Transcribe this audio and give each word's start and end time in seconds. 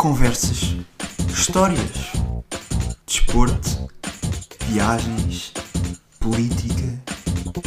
Conversas, 0.00 0.78
histórias, 1.28 2.14
desporto, 3.06 3.86
viagens, 4.66 5.52
política, 6.18 6.98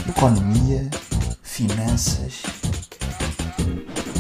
economia, 0.10 0.90
finanças. 1.44 2.42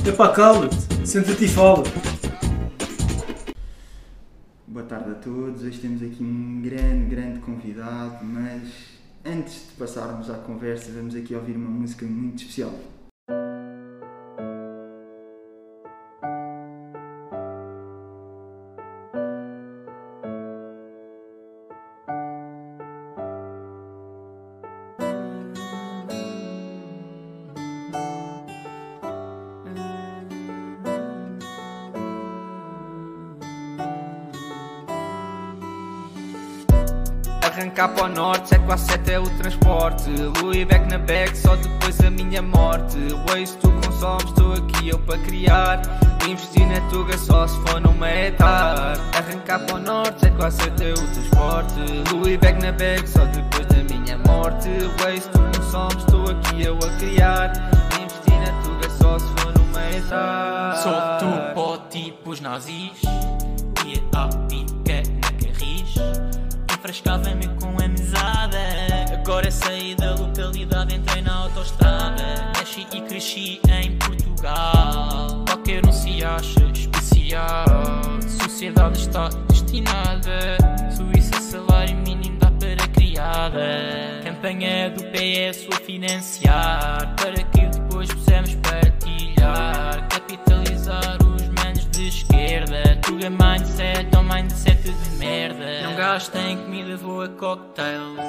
Epá, 0.07 0.31
cala-te, 0.31 1.07
senta-te 1.07 1.45
e 1.45 1.47
fala. 1.47 1.81
Boa 4.67 4.85
tarde 4.85 5.09
a 5.09 5.15
todos, 5.15 5.63
hoje 5.63 5.79
temos 5.79 6.03
aqui 6.03 6.23
um 6.23 6.61
grande, 6.61 7.15
grande 7.15 7.39
convidado, 7.39 8.23
mas 8.23 8.61
antes 9.25 9.69
de 9.69 9.71
passarmos 9.75 10.29
à 10.29 10.35
conversa, 10.35 10.91
vamos 10.91 11.15
aqui 11.15 11.33
ouvir 11.33 11.55
uma 11.55 11.71
música 11.71 12.05
muito 12.05 12.43
especial. 12.43 12.75
Arrancar 37.55 37.89
para 37.89 38.05
o 38.05 38.09
norte, 38.09 38.49
7 38.49 38.63
a 38.67 38.77
7 38.77 39.11
é 39.11 39.19
o 39.19 39.29
transporte. 39.37 40.09
Louis 40.41 40.65
back 40.65 40.89
na 40.89 40.97
bag, 40.97 41.37
só 41.37 41.55
depois 41.55 41.99
a 42.01 42.09
minha 42.09 42.41
morte. 42.41 42.97
Waze 43.29 43.55
tu 43.57 43.71
consomes, 43.71 44.23
estou 44.23 44.53
aqui 44.53 44.89
eu 44.89 44.97
para 44.97 45.19
criar. 45.19 45.79
Investir 46.27 46.65
na 46.65 46.81
tuga 46.89 47.15
só 47.15 47.45
se 47.45 47.55
for 47.59 47.79
numa 47.79 48.09
etar. 48.09 48.97
Arrancar 49.15 49.59
para 49.67 49.75
o 49.75 49.79
norte, 49.79 50.21
7 50.21 50.43
a 50.43 50.49
7 50.49 50.83
é 50.83 50.93
o 50.93 50.95
transporte. 50.95 51.75
Louis 52.11 52.39
back 52.39 52.59
na 52.59 52.71
bag, 52.71 53.07
só 53.07 53.23
depois 53.25 53.67
da 53.67 53.93
minha 53.93 54.17
morte. 54.17 54.69
Waze 55.03 55.29
tu 55.29 55.39
consomes, 55.55 55.97
estou 55.97 56.31
aqui 56.31 56.63
eu 56.63 56.75
a 56.75 56.97
criar. 56.97 57.53
Investir 58.01 58.39
na 58.39 58.63
tuga 58.63 58.89
só 58.89 59.19
se 59.19 59.27
for 59.27 59.53
numa 59.53 59.89
etar. 59.91 60.73
O 61.21 61.53
pó 61.53 61.77
tipo 61.91 62.31
os 62.31 62.41
nazis 62.41 63.03
na 64.13 64.23
carris 64.23 64.82
Enfrascava-me 66.93 67.47
com 67.59 67.69
amizade. 67.83 68.55
Agora 69.11 69.49
saí 69.49 69.95
da 69.95 70.13
localidade, 70.13 70.95
entrei 70.95 71.23
na 71.23 71.37
autostrada 71.37 72.51
Nasci 72.55 72.85
e 72.93 73.01
cresci 73.01 73.59
em 73.67 73.97
Portugal. 73.97 75.43
Qualquer 75.47 75.83
um 75.87 75.91
se 75.91 76.23
acha 76.23 76.63
especial. 76.71 77.65
Sociedade 78.39 78.99
está 78.99 79.27
destinada. 79.49 80.57
Suíça 80.95 81.41
salário 81.41 81.97
mínimo 81.97 82.37
dá 82.37 82.51
para 82.51 82.87
criada. 82.89 84.21
Campanha 84.23 84.91
do 84.91 85.03
PS 85.05 85.67
a 85.73 85.83
financiar. 85.83 87.15
Para 87.15 87.43
que 87.43 87.65
depois 87.69 88.13
possamos 88.13 88.53
partilhar. 88.55 90.07
Capitalizar 90.09 91.22
de 91.93 92.07
esquerda. 92.07 92.97
Tuga 93.01 93.29
mindset 93.29 94.09
ou 94.15 94.23
mindset 94.23 94.81
de 94.81 95.09
merda. 95.17 95.83
Não 95.83 95.95
gasto 95.95 96.35
em 96.35 96.57
comida, 96.57 96.97
vou 96.97 97.21
a 97.21 97.29
cocktails 97.29 98.19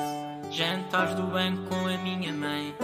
Jantares 0.50 1.14
do 1.14 1.22
banco 1.22 1.62
com 1.68 1.86
a 1.86 1.98
minha 1.98 2.32
mãe. 2.32 2.74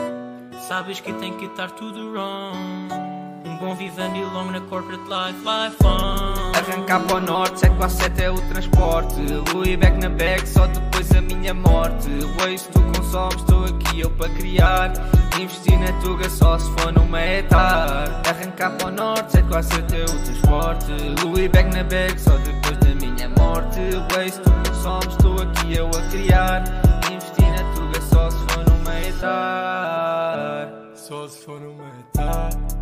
Sabes 0.67 1.01
que 1.01 1.13
tem 1.15 1.37
que 1.37 1.45
estar 1.45 1.71
tudo 1.73 2.13
wrong 2.13 3.20
bom 3.61 3.75
vivendo 3.75 4.17
e 4.17 4.25
longo 4.25 4.51
na 4.51 4.61
corporate 4.63 5.03
life, 5.03 5.39
life 5.41 5.77
on. 5.85 6.53
Arrancar 6.57 7.01
para 7.01 7.17
o 7.17 7.21
norte, 7.21 7.61
7 7.61 7.83
a 7.83 7.89
7 7.89 8.23
é 8.23 8.31
o 8.31 8.41
transporte. 8.49 9.21
Louis 9.53 9.77
back 9.77 9.99
na 9.99 10.09
bag, 10.09 10.49
só 10.49 10.67
depois 10.67 11.13
a 11.13 11.21
minha 11.21 11.53
morte. 11.53 12.09
Waze 12.39 12.69
tu 12.71 12.81
consomes, 12.81 13.37
estou 13.37 13.65
aqui 13.67 14.01
eu 14.01 14.11
para 14.13 14.31
criar. 14.31 14.93
Investir 15.39 15.79
na 15.79 15.93
tuga 16.01 16.29
só 16.31 16.59
se 16.59 16.71
for 16.73 16.93
numa 16.93 17.21
etar. 17.21 18.23
Arrancar 18.27 18.71
para 18.79 18.89
o 18.89 18.91
norte, 18.91 19.33
7 19.33 19.55
a 19.55 19.63
7 19.63 19.97
é 19.97 20.05
o 20.05 20.25
transporte. 20.25 20.93
Louis 21.23 21.51
back 21.51 21.75
na 21.75 21.85
bag, 21.85 22.19
só 22.19 22.37
depois 22.39 22.79
da 22.79 22.95
minha 22.95 23.29
morte. 23.29 23.81
Waze 24.15 24.41
tu 24.41 24.51
consomes, 24.51 25.09
estou 25.09 25.35
aqui 25.43 25.77
eu 25.77 25.87
a 25.89 26.03
criar. 26.11 26.65
Investir 27.13 27.47
na 27.47 27.75
tuga 27.75 28.01
só 28.01 28.31
se 28.31 28.39
for 28.39 28.65
numa 28.71 29.01
etar. 29.01 30.69
Só 30.95 31.29
se 31.29 31.45
for 31.45 31.61
numa 31.61 31.85
etar. 32.01 32.80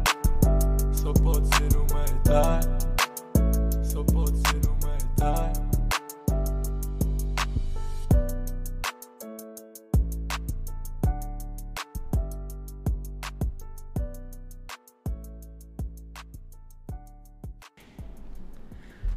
Só 2.29 2.35
pode 2.43 2.61
ser 2.61 2.61
numa 2.67 2.77
etar. 2.77 3.83
Só 3.83 4.05
pode 4.05 4.39
ser 4.39 4.61
numa 4.67 4.97
etar. 4.97 5.53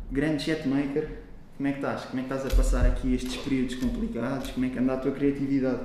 Grande 0.09 0.43
chatmaker, 0.43 1.19
como 1.57 1.67
é 1.67 1.71
que 1.73 1.77
estás? 1.79 2.05
Como 2.05 2.19
é 2.21 2.23
que 2.23 2.33
estás 2.33 2.53
a 2.53 2.55
passar 2.55 2.85
aqui 2.85 3.13
estes 3.13 3.35
períodos 3.37 3.75
complicados? 3.75 4.51
Como 4.51 4.65
é 4.65 4.69
que 4.69 4.79
anda 4.79 4.93
a 4.93 4.97
tua 4.97 5.11
criatividade? 5.11 5.81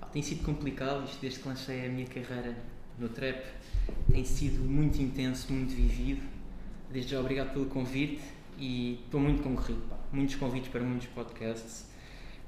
Ah, 0.00 0.06
Tem 0.06 0.22
sido 0.22 0.44
complicado 0.44 1.04
isto 1.06 1.20
desde 1.20 1.40
que 1.40 1.48
lancei 1.48 1.86
a 1.86 1.88
minha 1.88 2.06
carreira 2.06 2.56
no 3.00 3.08
trap. 3.08 3.42
Tem 4.12 4.24
sido 4.24 4.62
muito 4.62 5.02
intenso, 5.02 5.52
muito 5.52 5.74
vivido. 5.74 6.22
Desde 6.92 7.12
já 7.12 7.20
obrigado 7.20 7.54
pelo 7.54 7.64
convite 7.66 8.20
e 8.58 9.00
estou 9.04 9.18
muito 9.18 9.42
concorrido. 9.42 9.80
pá. 9.88 9.96
Muitos 10.12 10.34
convites 10.34 10.68
para 10.70 10.82
muitos 10.82 11.06
podcasts. 11.08 11.86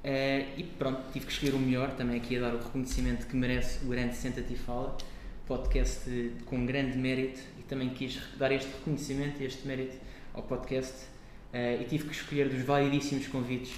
Eh, 0.04 0.48
e 0.58 0.64
pronto, 0.64 1.00
tive 1.14 1.24
que 1.24 1.32
escolher 1.32 1.54
o 1.54 1.58
melhor, 1.58 1.92
também 1.92 2.18
aqui 2.18 2.36
a 2.36 2.42
dar 2.42 2.54
o 2.54 2.58
reconhecimento 2.58 3.26
que 3.26 3.34
merece 3.34 3.82
o 3.86 3.88
grande 3.88 4.14
Senta-te 4.14 4.52
e 4.52 4.56
Fala, 4.56 4.98
podcast 5.46 6.32
com 6.44 6.66
grande 6.66 6.98
mérito 6.98 7.40
e 7.58 7.62
também 7.62 7.88
quis 7.88 8.20
dar 8.36 8.52
este 8.52 8.70
reconhecimento 8.70 9.42
e 9.42 9.46
este 9.46 9.66
mérito 9.66 9.96
ao 10.34 10.42
podcast 10.42 11.06
eh, 11.50 11.78
e 11.80 11.84
tive 11.86 12.04
que 12.04 12.14
escolher 12.14 12.50
dos 12.50 12.60
variedíssimos 12.64 13.26
convites 13.28 13.72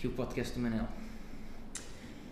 que 0.00 0.06
o 0.06 0.12
podcast 0.12 0.54
do 0.54 0.60
Manel. 0.60 0.88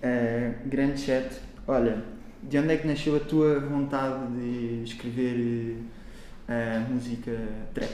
Uh, 0.02 0.68
grande 0.68 1.00
chat, 1.00 1.38
olha, 1.66 2.02
de 2.42 2.58
onde 2.58 2.72
é 2.72 2.76
que 2.78 2.86
nasceu 2.86 3.14
a 3.16 3.20
tua 3.20 3.60
vontade 3.60 4.34
de 4.36 4.84
escrever 4.84 5.76
uh, 6.48 6.92
música 6.92 7.30
trap? 7.74 7.92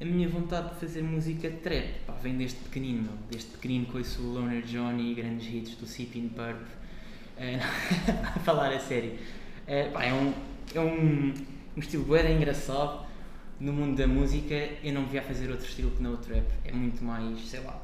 A 0.00 0.04
minha 0.04 0.28
vontade 0.28 0.70
de 0.74 0.80
fazer 0.80 1.02
música 1.02 1.50
trap 1.50 2.00
pá, 2.06 2.12
vem 2.14 2.36
desde 2.36 2.58
pequenino, 2.58 3.02
meu. 3.02 3.12
desde 3.30 3.50
pequenino 3.52 3.86
que 3.86 3.96
ouço 3.96 4.22
o 4.22 4.32
Loner 4.34 4.62
Johnny 4.62 5.12
e 5.12 5.14
grandes 5.14 5.46
hits 5.52 5.76
do 5.76 5.86
Sipping 5.86 6.28
Purp. 6.30 6.60
Eh, 7.36 7.58
a 8.36 8.38
falar 8.40 8.72
a 8.72 8.78
sério. 8.78 9.18
Eh, 9.66 9.88
pá, 9.90 10.04
é 10.04 10.12
um, 10.12 10.32
é 10.74 10.80
um, 10.80 11.34
um 11.76 11.80
estilo 11.80 12.04
bem 12.04 12.36
engraçado. 12.36 13.06
No 13.60 13.72
mundo 13.72 13.96
da 13.96 14.06
música 14.06 14.54
eu 14.82 14.92
não 14.92 15.06
via 15.06 15.20
a 15.20 15.24
fazer 15.24 15.50
outro 15.50 15.66
estilo 15.66 15.90
que 15.92 16.02
não 16.02 16.14
o 16.14 16.16
trap. 16.18 16.44
É 16.64 16.72
muito 16.72 17.02
mais, 17.04 17.40
sei 17.48 17.60
lá, 17.60 17.80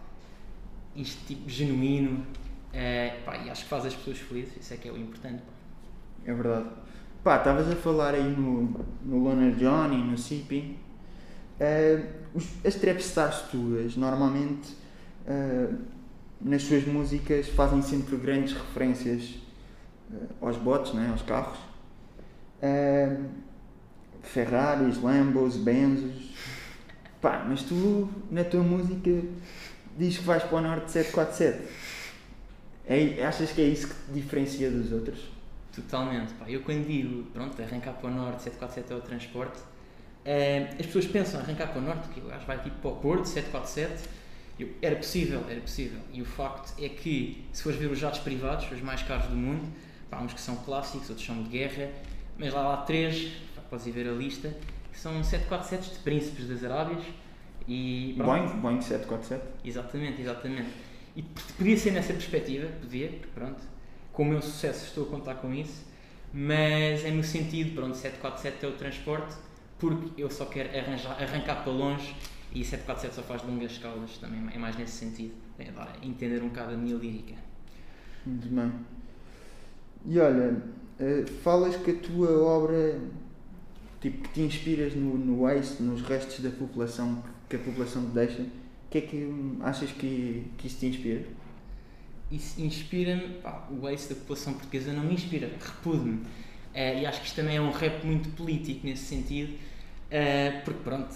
isto 0.96 1.24
tipo 1.26 1.48
genuíno. 1.48 2.26
eh, 2.72 3.20
pá, 3.24 3.36
e 3.38 3.50
acho 3.50 3.62
que 3.64 3.68
faz 3.70 3.86
as 3.86 3.94
pessoas 3.94 4.18
felizes, 4.18 4.56
isso 4.56 4.74
é 4.74 4.76
que 4.76 4.88
é 4.88 4.92
o 4.92 4.96
importante. 4.98 5.42
pá. 5.42 5.52
É 6.24 6.34
verdade. 6.34 6.68
Pá, 7.22 7.36
estavas 7.36 7.70
a 7.70 7.76
falar 7.76 8.14
aí 8.14 8.22
no, 8.34 8.62
no 9.04 9.18
Loner 9.18 9.54
Johnny, 9.54 9.98
no 10.02 10.16
Sipping. 10.16 10.76
Uh, 11.60 12.06
os- 12.34 12.64
as 12.64 12.74
trap 12.76 12.98
stars 13.00 13.42
tuas, 13.50 13.94
normalmente, 13.96 14.74
uh, 15.26 15.76
nas 16.40 16.62
suas 16.62 16.86
músicas, 16.86 17.48
fazem 17.48 17.82
sempre 17.82 18.16
grandes 18.16 18.54
referências 18.54 19.34
uh, 20.10 20.46
aos 20.46 20.56
bots, 20.56 20.94
né, 20.94 21.08
aos 21.10 21.22
carros. 21.22 21.58
Ferraris, 24.22 25.00
Lambos, 25.02 25.56
Benzos. 25.56 26.30
Pá, 27.20 27.44
mas 27.48 27.62
tu, 27.62 28.08
na 28.30 28.44
tua 28.44 28.62
música, 28.62 29.10
dizes 29.96 30.18
que 30.18 30.24
vais 30.24 30.42
para 30.42 30.58
o 30.58 30.60
Norte 30.60 30.90
747. 30.90 31.68
É, 32.86 33.24
achas 33.24 33.52
que 33.52 33.60
é 33.60 33.64
isso 33.66 33.88
que 33.88 33.94
te 33.94 34.12
diferencia 34.12 34.70
dos 34.70 34.90
outros? 34.92 35.39
Totalmente, 35.74 36.34
pá. 36.34 36.48
Eu 36.48 36.62
quando 36.62 36.86
digo, 36.86 37.24
pronto, 37.32 37.60
arrancar 37.60 37.92
para 37.92 38.10
o 38.10 38.12
norte, 38.12 38.42
747 38.42 38.92
é 38.92 38.96
o 38.96 39.00
transporte, 39.00 39.60
eh, 40.24 40.74
as 40.78 40.86
pessoas 40.86 41.06
pensam 41.06 41.40
arrancar 41.40 41.68
para 41.68 41.78
o 41.78 41.84
norte, 41.84 42.08
que 42.08 42.20
o 42.20 42.24
gajo 42.24 42.44
vai 42.46 42.62
tipo 42.62 42.76
para 42.76 42.90
o 42.90 42.96
Porto, 42.96 43.26
747, 43.26 44.08
eu, 44.58 44.68
era 44.82 44.96
possível, 44.96 45.44
era 45.48 45.60
possível. 45.60 46.00
E 46.12 46.20
o 46.20 46.24
facto 46.24 46.74
é 46.82 46.88
que, 46.88 47.44
se 47.52 47.62
fores 47.62 47.78
ver 47.78 47.90
os 47.90 47.98
jatos 47.98 48.20
privados, 48.20 48.70
os 48.70 48.82
mais 48.82 49.02
caros 49.02 49.26
do 49.26 49.36
mundo, 49.36 49.66
pá, 50.10 50.18
uns 50.20 50.32
que 50.32 50.40
são 50.40 50.56
clássicos, 50.56 51.08
outros 51.08 51.26
são 51.26 51.42
de 51.42 51.48
guerra, 51.48 51.90
mas 52.36 52.52
lá 52.52 52.74
há 52.74 52.76
três, 52.78 53.32
pá, 53.54 53.62
podes 53.70 53.86
ir 53.86 53.92
ver 53.92 54.08
a 54.08 54.12
lista, 54.12 54.54
que 54.92 54.98
são 54.98 55.22
747 55.22 55.94
de 55.94 55.98
príncipes 56.00 56.48
das 56.48 56.64
Arábias, 56.64 57.02
e 57.68 58.14
pronto, 58.16 58.48
Boeing, 58.48 58.60
Boeing 58.60 58.80
747. 58.80 59.42
Exatamente, 59.64 60.20
exatamente. 60.20 60.70
E 61.14 61.22
podia 61.22 61.76
ser 61.76 61.92
nessa 61.92 62.12
perspectiva, 62.12 62.68
podia, 62.80 63.12
pronto, 63.34 63.60
com 64.12 64.22
o 64.22 64.26
meu 64.26 64.42
sucesso 64.42 64.86
estou 64.86 65.04
a 65.04 65.06
contar 65.08 65.34
com 65.36 65.52
isso, 65.54 65.84
mas 66.32 67.04
é 67.04 67.10
no 67.10 67.24
sentido, 67.24 67.74
pronto, 67.74 67.96
747 67.96 68.64
é 68.64 68.68
o 68.68 68.72
transporte, 68.72 69.34
porque 69.78 70.22
eu 70.22 70.30
só 70.30 70.44
quero 70.46 70.76
arranjar, 70.76 71.20
arrancar 71.20 71.62
para 71.62 71.72
longe 71.72 72.14
E 72.52 72.64
747 72.64 73.14
só 73.14 73.22
faz 73.22 73.42
longas 73.42 73.72
escalas, 73.72 74.18
também 74.18 74.40
é 74.52 74.58
mais 74.58 74.76
nesse 74.76 74.92
sentido. 74.92 75.34
É 75.58 75.70
dar 75.70 75.96
entender 76.02 76.42
um 76.42 76.48
bocado 76.48 76.74
a 76.74 76.76
minha 76.76 76.96
lírica. 76.96 77.34
Muito 78.26 78.48
bem. 78.48 78.72
E 80.04 80.18
olha, 80.18 80.62
eh, 80.98 81.24
falas 81.42 81.76
que 81.76 81.90
a 81.90 81.96
tua 81.96 82.42
obra, 82.42 83.00
tipo, 84.00 84.22
que 84.22 84.28
te 84.30 84.40
inspiras 84.40 84.94
no, 84.94 85.16
no 85.16 85.42
waste, 85.42 85.82
nos 85.82 86.02
restos 86.02 86.40
da 86.40 86.50
população 86.50 87.22
que 87.48 87.56
a 87.56 87.58
população 87.58 88.06
te 88.06 88.12
deixa, 88.12 88.42
o 88.42 88.46
que 88.90 88.98
é 88.98 89.00
que 89.00 89.16
hum, 89.16 89.58
achas 89.60 89.90
que, 89.90 90.46
que 90.56 90.66
isso 90.66 90.78
te 90.78 90.86
inspira? 90.86 91.24
Isso 92.30 92.60
inspira-me, 92.60 93.40
o 93.70 93.88
ace 93.88 94.08
da 94.08 94.14
população 94.14 94.54
portuguesa 94.54 94.92
não 94.92 95.02
me 95.02 95.14
inspira, 95.14 95.50
repude-me. 95.60 96.24
Eh, 96.72 97.00
e 97.00 97.06
acho 97.06 97.20
que 97.20 97.26
isto 97.26 97.36
também 97.36 97.56
é 97.56 97.60
um 97.60 97.72
rap 97.72 98.04
muito 98.04 98.28
político 98.36 98.86
nesse 98.86 99.04
sentido, 99.04 99.58
eh, 100.10 100.62
porque 100.64 100.80
pronto, 100.84 101.12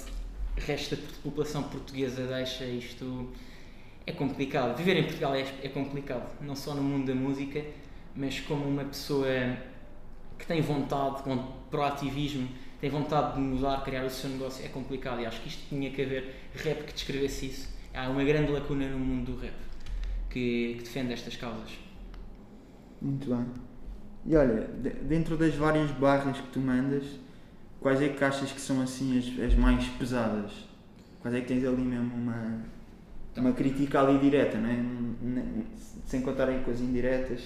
o 0.57 0.61
resto 0.61 0.97
da 0.97 1.03
população 1.23 1.63
portuguesa 1.65 2.27
deixa 2.27 2.65
isto. 2.65 3.33
É 4.07 4.13
complicado. 4.13 4.77
Viver 4.77 4.97
em 4.99 5.05
Portugal 5.05 5.35
é, 5.35 5.47
é 5.63 5.69
complicado, 5.69 6.29
não 6.43 6.55
só 6.57 6.75
no 6.75 6.83
mundo 6.83 7.07
da 7.07 7.15
música, 7.15 7.65
mas 8.15 8.41
como 8.41 8.65
uma 8.67 8.85
pessoa 8.85 9.57
que 10.39 10.47
tem 10.47 10.61
vontade, 10.61 11.23
com 11.23 11.39
proativismo, 11.71 12.49
tem 12.81 12.91
vontade 12.91 13.35
de 13.35 13.41
mudar, 13.41 13.83
criar 13.83 14.05
o 14.05 14.11
seu 14.11 14.29
negócio, 14.31 14.65
é 14.65 14.69
complicado. 14.69 15.21
E 15.21 15.27
acho 15.27 15.41
que 15.41 15.49
isto 15.49 15.69
tinha 15.69 15.91
que 15.91 16.03
haver 16.03 16.35
rap 16.55 16.85
que 16.85 16.93
descrevesse 16.93 17.47
isso. 17.47 17.69
Há 17.95 18.11
uma 18.11 18.25
grande 18.25 18.51
lacuna 18.53 18.89
no 18.89 18.99
mundo 18.99 19.33
do 19.33 19.41
rap 19.41 19.55
que, 20.35 20.75
que 20.79 20.85
defende 20.85 21.13
estas 21.15 21.37
causas. 21.37 21.71
Muito 23.01 23.29
bem. 23.29 23.47
E 24.27 24.37
olha, 24.37 24.69
de- 24.69 24.91
dentro 25.05 25.37
das 25.37 25.55
várias 25.55 25.91
barras 25.93 26.39
que 26.41 26.49
tu 26.49 26.61
mandas, 26.61 27.05
quais 27.81 28.01
é 28.03 28.09
que 28.11 28.25
achas 28.25 28.53
que 28.53 28.61
são 28.61 28.83
assim 28.83 29.19
as, 29.19 29.27
as 29.53 29.55
mais 29.57 29.87
pesadas? 29.91 30.53
Quais 31.21 31.35
é 31.37 31.41
que 31.43 31.49
tens 31.49 31.65
ali 31.67 31.83
mesmo 31.83 32.15
uma, 32.15 32.65
uma 33.37 33.53
crítica 33.53 34.01
ali 34.01 34.19
direta, 34.21 34.59
não 34.59 34.71
é? 34.71 35.65
Sem 36.07 36.23
contar 36.23 36.49
aí 36.49 36.63
com 36.65 36.71
as 36.71 36.81
indiretas. 36.81 37.43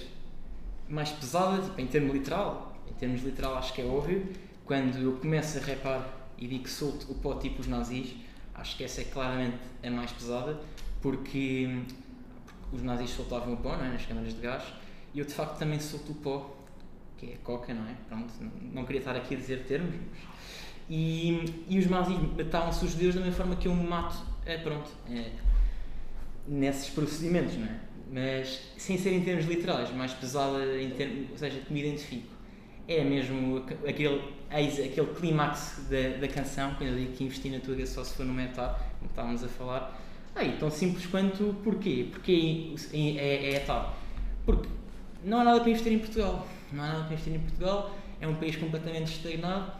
mais 0.87 1.11
pesada, 1.11 1.61
tipo, 1.61 1.79
em 1.79 1.87
termos 1.87 2.13
literal, 2.13 2.75
em 2.89 2.93
termos 2.93 3.21
literal 3.23 3.57
acho 3.57 3.73
que 3.73 3.81
é 3.81 3.85
óbvio, 3.85 4.27
quando 4.65 4.97
eu 4.97 5.13
começo 5.17 5.57
a 5.57 5.61
rapar 5.61 6.29
e 6.37 6.47
digo 6.47 6.63
que 6.63 6.69
solto 6.69 7.11
o 7.11 7.15
pó 7.15 7.35
tipo 7.35 7.61
os 7.61 7.67
nazis, 7.67 8.15
acho 8.53 8.77
que 8.77 8.83
essa 8.83 9.01
é 9.01 9.03
claramente 9.05 9.57
a 9.83 9.89
mais 9.91 10.11
pesada, 10.11 10.59
porque 11.01 11.67
os 12.71 12.81
nazis 12.81 13.09
soltavam 13.11 13.53
o 13.53 13.57
pó 13.57 13.75
não 13.75 13.85
é, 13.85 13.89
nas 13.89 14.05
câmaras 14.05 14.33
de 14.33 14.41
gás, 14.41 14.63
e 15.13 15.19
eu 15.19 15.25
de 15.25 15.33
facto 15.33 15.57
também 15.57 15.79
solto 15.79 16.11
o 16.11 16.15
pó, 16.15 16.55
que 17.17 17.31
é 17.31 17.33
a 17.33 17.37
coca, 17.37 17.73
não 17.73 17.83
é? 17.83 17.95
Pronto, 18.07 18.31
não, 18.39 18.51
não 18.73 18.85
queria 18.85 18.99
estar 18.99 19.15
aqui 19.15 19.35
a 19.35 19.37
dizer 19.37 19.65
termos, 19.65 19.93
mas... 19.95 20.29
E, 20.91 21.45
e 21.67 21.77
os 21.77 21.85
nazis 21.87 22.17
matavam-se 22.35 22.83
os 22.83 22.91
judeus 22.91 23.13
da 23.13 23.21
mesma 23.21 23.35
forma 23.35 23.55
que 23.55 23.67
eu 23.67 23.75
me 23.75 23.87
mato, 23.87 24.15
é, 24.45 24.57
pronto, 24.57 24.89
é, 25.07 25.31
nesses 26.47 26.89
procedimentos, 26.89 27.55
não 27.57 27.67
é? 27.67 27.79
Mas 28.11 28.59
sem 28.77 28.97
ser 28.97 29.13
em 29.13 29.21
termos 29.23 29.45
literais, 29.45 29.91
mais 29.93 30.13
pesada 30.13 30.81
em 30.81 30.89
termos, 30.91 31.29
ou 31.31 31.37
seja, 31.37 31.59
que 31.59 31.71
me 31.71 31.81
identifico. 31.81 32.27
É 32.87 33.03
mesmo 33.03 33.57
aqu- 33.57 33.87
aquele, 33.87 34.33
aquele 34.49 35.13
clímax 35.15 35.85
da, 35.91 36.17
da 36.17 36.27
canção, 36.27 36.73
quando 36.73 36.89
eu 36.89 36.95
digo 36.97 37.13
que 37.13 37.23
investi 37.23 37.49
na 37.51 37.59
tua 37.59 37.85
só 37.85 38.03
se 38.03 38.15
for 38.15 38.25
no 38.25 38.33
metal, 38.33 38.79
como 38.97 39.11
estávamos 39.11 39.43
a 39.43 39.47
falar. 39.47 40.01
Aí, 40.39 40.55
tão 40.57 40.71
simples 40.71 41.05
quanto 41.05 41.53
porquê? 41.65 42.07
Porque 42.09 42.73
é, 42.93 42.97
é, 42.97 43.53
é 43.55 43.59
tal. 43.59 43.93
Porque 44.45 44.69
não 45.21 45.41
há 45.41 45.43
nada 45.43 45.59
para 45.59 45.69
investir 45.69 45.91
em 45.91 45.99
Portugal. 45.99 46.47
Não 46.71 46.81
há 46.81 46.87
nada 46.87 47.03
para 47.03 47.13
investir 47.13 47.35
em 47.35 47.39
Portugal. 47.39 47.93
É 48.21 48.25
um 48.25 48.35
país 48.35 48.55
completamente 48.55 49.17
estagnado 49.17 49.73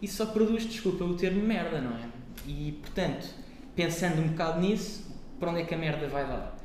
e 0.00 0.08
só 0.08 0.24
produz, 0.24 0.66
desculpa 0.66 1.04
o 1.04 1.14
termo, 1.18 1.42
merda, 1.42 1.82
não 1.82 1.94
é? 1.98 2.08
E, 2.46 2.78
portanto, 2.80 3.28
pensando 3.74 4.22
um 4.22 4.28
bocado 4.28 4.58
nisso, 4.58 5.06
para 5.38 5.50
onde 5.50 5.60
é 5.60 5.64
que 5.66 5.74
a 5.74 5.78
merda 5.78 6.08
vai 6.08 6.26
dar? 6.26 6.56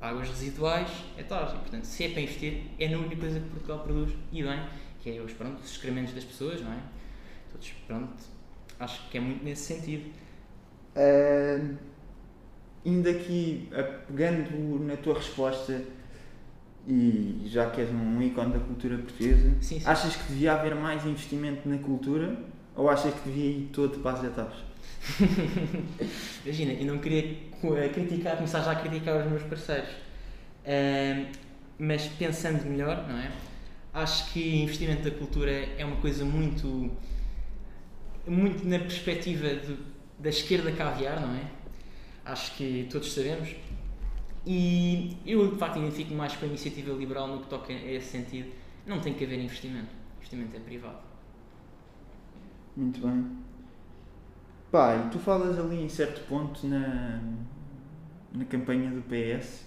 Águas 0.00 0.30
residuais, 0.30 0.88
é 1.18 1.22
tal. 1.22 1.44
E, 1.44 1.58
portanto, 1.58 1.84
se 1.84 2.04
é 2.04 2.08
para 2.08 2.22
investir, 2.22 2.62
é 2.78 2.88
na 2.88 2.96
única 2.96 3.16
coisa 3.16 3.38
que 3.38 3.50
Portugal 3.50 3.80
produz, 3.80 4.14
e 4.32 4.42
bem, 4.42 4.66
que 5.02 5.10
é 5.10 5.20
os, 5.20 5.34
pronto, 5.34 5.60
os 5.60 5.72
excrementos 5.72 6.14
das 6.14 6.24
pessoas, 6.24 6.62
não 6.62 6.72
é? 6.72 6.78
Todos, 7.52 7.68
pronto, 7.86 8.16
acho 8.80 9.10
que 9.10 9.18
é 9.18 9.20
muito 9.20 9.44
nesse 9.44 9.74
sentido. 9.74 10.10
Ah, 10.96 11.76
indo 12.84 13.08
aqui, 13.08 13.68
ah, 13.72 13.82
pegando 14.06 14.78
na 14.84 14.96
tua 14.96 15.14
resposta, 15.14 15.82
e 16.86 17.42
já 17.46 17.68
que 17.70 17.80
és 17.82 17.90
um 17.90 18.22
ícone 18.22 18.52
da 18.52 18.58
cultura 18.60 18.96
portuguesa, 18.98 19.50
Sim, 19.60 19.78
sim. 19.80 19.86
achas 19.86 20.16
que 20.16 20.32
devia 20.32 20.54
haver 20.54 20.74
mais 20.74 21.04
investimento 21.04 21.68
na 21.68 21.76
cultura 21.78 22.36
ou 22.74 22.88
achas 22.88 23.12
que 23.14 23.28
devia 23.28 23.50
ir 23.50 23.70
todo 23.72 23.98
para 23.98 24.12
as 24.18 24.24
etapas? 24.24 24.56
Imagina, 26.44 26.72
eu 26.72 26.86
não 26.86 26.98
queria 26.98 27.36
eh, 27.62 27.88
criticar, 27.92 28.36
começar 28.36 28.62
já 28.62 28.72
a 28.72 28.76
criticar 28.76 29.16
os 29.22 29.30
meus 29.30 29.42
parceiros. 29.42 29.90
Ahm, 30.66 31.26
mas 31.78 32.06
pensando 32.06 32.64
melhor, 32.66 33.06
não 33.08 33.16
é? 33.18 33.30
Acho 33.92 34.32
que 34.32 34.62
investimento 34.62 35.02
da 35.02 35.10
cultura 35.10 35.50
é 35.50 35.84
uma 35.84 35.96
coisa 35.96 36.24
muito. 36.24 36.90
muito 38.26 38.66
na 38.66 38.78
perspectiva 38.78 39.48
do- 39.48 39.78
da 40.18 40.28
esquerda 40.30 40.72
caviar, 40.72 41.20
não 41.20 41.34
é? 41.34 41.42
Acho 42.28 42.54
que 42.56 42.86
todos 42.90 43.12
sabemos. 43.12 43.56
E 44.46 45.16
eu, 45.24 45.50
de 45.50 45.56
facto, 45.56 45.78
identifico 45.78 46.14
mais 46.14 46.36
com 46.36 46.44
a 46.44 46.48
iniciativa 46.48 46.92
liberal 46.92 47.26
no 47.26 47.40
que 47.40 47.48
toca 47.48 47.72
a 47.72 47.92
esse 47.92 48.10
sentido. 48.10 48.52
Não 48.86 49.00
tem 49.00 49.14
que 49.14 49.24
haver 49.24 49.40
investimento. 49.40 49.88
Investimento 50.18 50.56
é 50.56 50.60
privado. 50.60 50.98
Muito 52.76 53.00
bem. 53.00 53.24
E 54.72 55.10
tu 55.10 55.18
falas 55.18 55.58
ali 55.58 55.82
em 55.82 55.88
certo 55.88 56.20
ponto 56.28 56.66
na, 56.66 57.18
na 58.32 58.44
campanha 58.44 58.90
do 58.90 59.02
PS. 59.02 59.64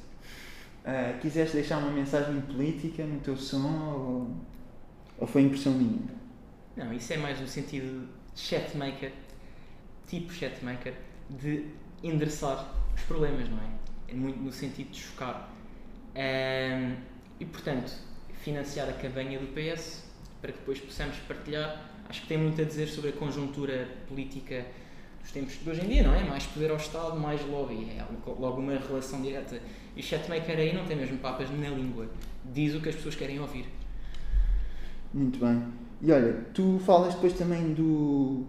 Ah, 0.86 1.18
quiseste 1.20 1.56
deixar 1.56 1.80
uma 1.80 1.92
mensagem 1.92 2.40
política 2.42 3.04
no 3.04 3.20
teu 3.20 3.36
som 3.36 3.92
ou, 3.92 4.36
ou 5.18 5.26
foi 5.26 5.42
impressão 5.42 5.74
minha? 5.74 6.02
Não, 6.78 6.94
isso 6.94 7.12
é 7.14 7.18
mais 7.18 7.40
no 7.40 7.48
sentido 7.48 8.08
de 8.34 8.40
chatmaker, 8.40 9.12
tipo 10.08 10.32
chatmaker, 10.32 10.94
de 11.30 11.66
endereçar 12.04 12.74
os 12.96 13.02
problemas, 13.04 13.50
não 13.50 13.58
é? 13.58 13.72
É 14.10 14.14
muito 14.14 14.40
no 14.40 14.52
sentido 14.52 14.92
de 14.92 15.00
chocar. 15.00 15.50
Ahm, 16.16 16.96
e, 17.40 17.46
portanto, 17.46 17.94
financiar 18.42 18.90
a 18.90 18.94
campanha 18.94 19.40
do 19.40 19.48
PS 19.48 20.04
para 20.42 20.52
que 20.52 20.60
depois 20.60 20.80
possamos 20.80 21.16
partilhar. 21.28 21.90
Acho 22.10 22.22
que 22.22 22.28
tem 22.28 22.38
muito 22.38 22.62
a 22.62 22.66
dizer 22.66 22.88
sobre 22.88 23.12
a 23.12 23.14
conjuntura 23.14 23.88
política 24.08 24.66
dos 25.22 25.32
tempos 25.32 25.58
de 25.64 25.70
hoje 25.70 25.86
em 25.86 25.88
dia, 25.88 26.04
não 26.04 26.14
é? 26.14 26.24
Mais 26.24 26.46
poder 26.46 26.72
ao 26.72 26.78
Estado, 26.78 27.20
mais 27.20 27.44
lobby. 27.46 27.90
É 27.92 28.06
logo 28.28 28.60
uma 28.60 28.78
relação 28.78 29.22
direta. 29.22 29.62
E 29.96 30.02
chatmaker 30.02 30.58
aí 30.58 30.74
não 30.74 30.86
tem 30.86 30.98
mesmo 30.98 31.18
papas 31.20 31.50
na 31.50 31.70
língua. 31.70 32.08
Diz 32.54 32.76
o 32.76 32.82
que 32.82 32.90
as 32.90 32.96
pessoas 32.96 33.16
querem 33.16 33.40
ouvir. 33.40 33.66
Muito 35.14 35.40
bem. 35.40 35.64
E 36.02 36.12
olha, 36.12 36.34
tu 36.54 36.80
falas 36.80 37.14
depois 37.14 37.34
também 37.34 37.74
do, 37.74 38.46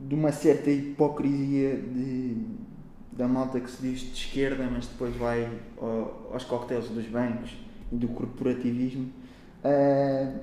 de 0.00 0.14
uma 0.14 0.30
certa 0.32 0.70
hipocrisia 0.70 1.76
de, 1.76 2.36
da 3.16 3.28
malta 3.28 3.60
que 3.60 3.70
se 3.70 3.82
diz 3.82 4.00
de 4.00 4.12
esquerda, 4.12 4.68
mas 4.70 4.86
depois 4.86 5.14
vai 5.16 5.48
ao- 5.78 6.30
aos 6.32 6.44
coquetéis 6.44 6.88
dos 6.88 7.06
bancos 7.06 7.52
e 7.92 7.96
do 7.96 8.08
corporativismo. 8.08 9.12
Ah, 9.64 10.40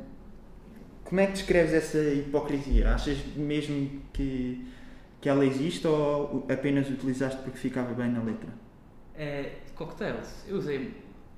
como 1.04 1.20
é 1.22 1.28
que 1.28 1.34
descreves 1.34 1.74
essa 1.74 1.98
hipocrisia? 2.00 2.94
Achas 2.94 3.18
mesmo 3.36 4.02
que, 4.14 4.66
que 5.22 5.30
ela 5.30 5.46
existe 5.46 5.88
ou 5.88 6.46
apenas 6.50 6.90
utilizaste 6.90 7.42
porque 7.44 7.58
ficava 7.58 7.94
bem 7.94 8.10
na 8.12 8.22
letra? 8.24 8.50
É, 9.14 9.60
cocktails. 9.76 10.46
Eu 10.48 10.58
usei, 10.58 10.94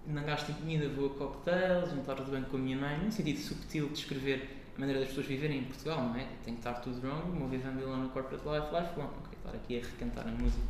não 0.06 0.24
gasto 0.24 0.50
em 0.52 0.54
comida, 0.56 0.88
vou 0.90 1.08
a 1.08 1.16
cocktails, 1.16 1.90
jantar 1.90 2.24
de 2.24 2.32
banco 2.32 2.52
com 2.52 2.58
a 2.58 2.60
minha 2.60 2.78
mãe, 2.78 2.98
num 3.04 3.12
sentido 3.12 3.40
subtil 3.40 3.88
de 3.88 3.94
descrever 3.96 4.50
a 4.75 4.80
maneira 4.80 5.00
das 5.02 5.10
pessoas 5.10 5.28
viverem 5.28 5.60
em 5.60 5.63
Portugal, 5.66 6.02
não 6.04 6.16
é? 6.16 6.28
Tem 6.44 6.54
que 6.54 6.60
estar 6.60 6.74
tudo 6.75 7.06
wrong, 7.06 7.32
o 7.32 7.36
meu 7.36 7.48
vivendo 7.48 7.86
lá 7.88 7.98
no 7.98 8.10
corporate 8.10 8.44
life, 8.46 8.68
life 8.75 9.00
long, 9.00 9.10
quero 9.24 9.36
estar 9.38 9.56
aqui 9.56 9.80
a 9.80 9.82
recantar 9.82 10.28
a 10.28 10.32
música. 10.32 10.63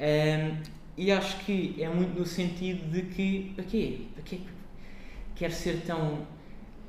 Ehm, 0.00 0.56
e 0.96 1.12
acho 1.12 1.36
que 1.44 1.76
é 1.78 1.88
muito 1.88 2.18
no 2.18 2.24
sentido 2.26 2.90
de 2.90 3.02
que, 3.02 3.52
para 3.54 3.64
quê? 3.64 4.06
Para 4.14 4.22
quê 4.22 4.36
que 4.36 4.50
quer 5.36 5.52
ser 5.52 5.82
tão 5.82 6.26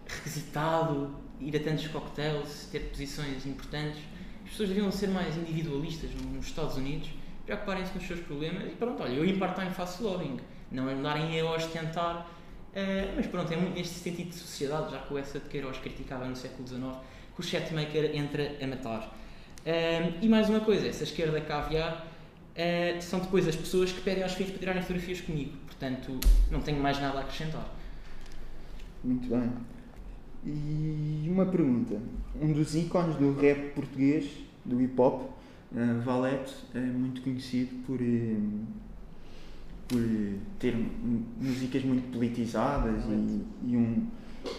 requisitado, 0.08 1.14
ir 1.40 1.56
a 1.58 1.60
tantos 1.60 1.88
cocktails, 1.88 2.70
ter 2.72 2.80
posições 2.90 3.46
importantes? 3.46 4.02
As 4.46 4.52
pessoas 4.52 4.70
deviam 4.70 4.92
ser 4.92 5.08
mais 5.08 5.36
individualistas 5.38 6.10
nos 6.16 6.46
Estados 6.46 6.78
Unidos, 6.78 7.10
preocuparem-se 7.46 7.92
com 7.92 8.00
os 8.00 8.08
seus 8.08 8.20
problemas 8.22 8.64
e 8.64 8.76
pronto, 8.76 9.04
olha, 9.04 9.14
eu 9.14 9.26
em 9.26 9.38
part-time 9.38 9.72
faço 9.72 10.04
lobbying, 10.04 10.40
não 10.72 10.90
é 10.90 10.94
andarem 10.94 11.40
a 11.40 11.52
ostentar, 11.52 12.28
eh, 12.74 13.14
mas 13.16 13.28
pronto, 13.28 13.52
é 13.52 13.58
muito 13.58 13.76
neste 13.76 13.96
sentido 13.96 14.30
de 14.30 14.36
sociedade, 14.36 14.92
já 14.92 15.00
que 15.00 15.14
o 15.14 15.18
Essa 15.18 15.40
de 15.40 15.50
Queiroz 15.50 15.78
criticava 15.78 16.26
no 16.26 16.36
século 16.36 16.68
XIX, 16.68 16.96
que 17.34 17.42
o 17.42 17.44
chatmaker 17.44 18.16
entra 18.16 18.58
a 18.62 18.68
matar. 18.68 19.18
Eh, 19.66 20.14
e 20.22 20.30
mais 20.30 20.50
uma 20.50 20.62
coisa, 20.62 20.88
essa 20.88 21.04
esquerda 21.04 21.40
caviar 21.42 22.11
eh, 22.56 23.00
são 23.02 23.20
depois 23.20 23.48
as 23.48 23.56
pessoas 23.56 23.92
que 23.92 24.02
pedem 24.02 24.24
aos 24.24 24.34
filhos 24.34 24.52
para 24.52 24.60
tirarem 24.60 24.82
fotografias 24.82 25.22
comigo, 25.22 25.52
portanto 25.66 26.20
não 26.50 26.62
tenho 26.62 26.82
mais 26.82 27.00
nada 27.00 27.20
a 27.20 27.22
acrescentar. 27.22 27.68
Muito 29.04 29.28
bem. 29.28 29.52
E 30.46 31.28
uma 31.30 31.46
pergunta. 31.46 32.00
Um 32.42 32.52
dos 32.54 32.76
ícones 32.76 33.16
do 33.16 33.34
rap 33.40 33.74
português, 33.76 34.30
do 34.66 34.82
hip 34.82 35.00
hop, 35.00 35.32
Uh, 35.74 36.02
Valete 36.02 36.54
é 36.76 36.80
muito 36.82 37.22
conhecido 37.22 37.74
por, 37.88 37.98
eh, 38.02 38.36
por 39.88 40.02
eh, 40.02 40.34
ter 40.60 40.76
músicas 41.40 41.82
muito 41.86 42.12
politizadas 42.12 43.06
e, 43.06 43.42
e 43.72 43.78
um, 43.78 44.06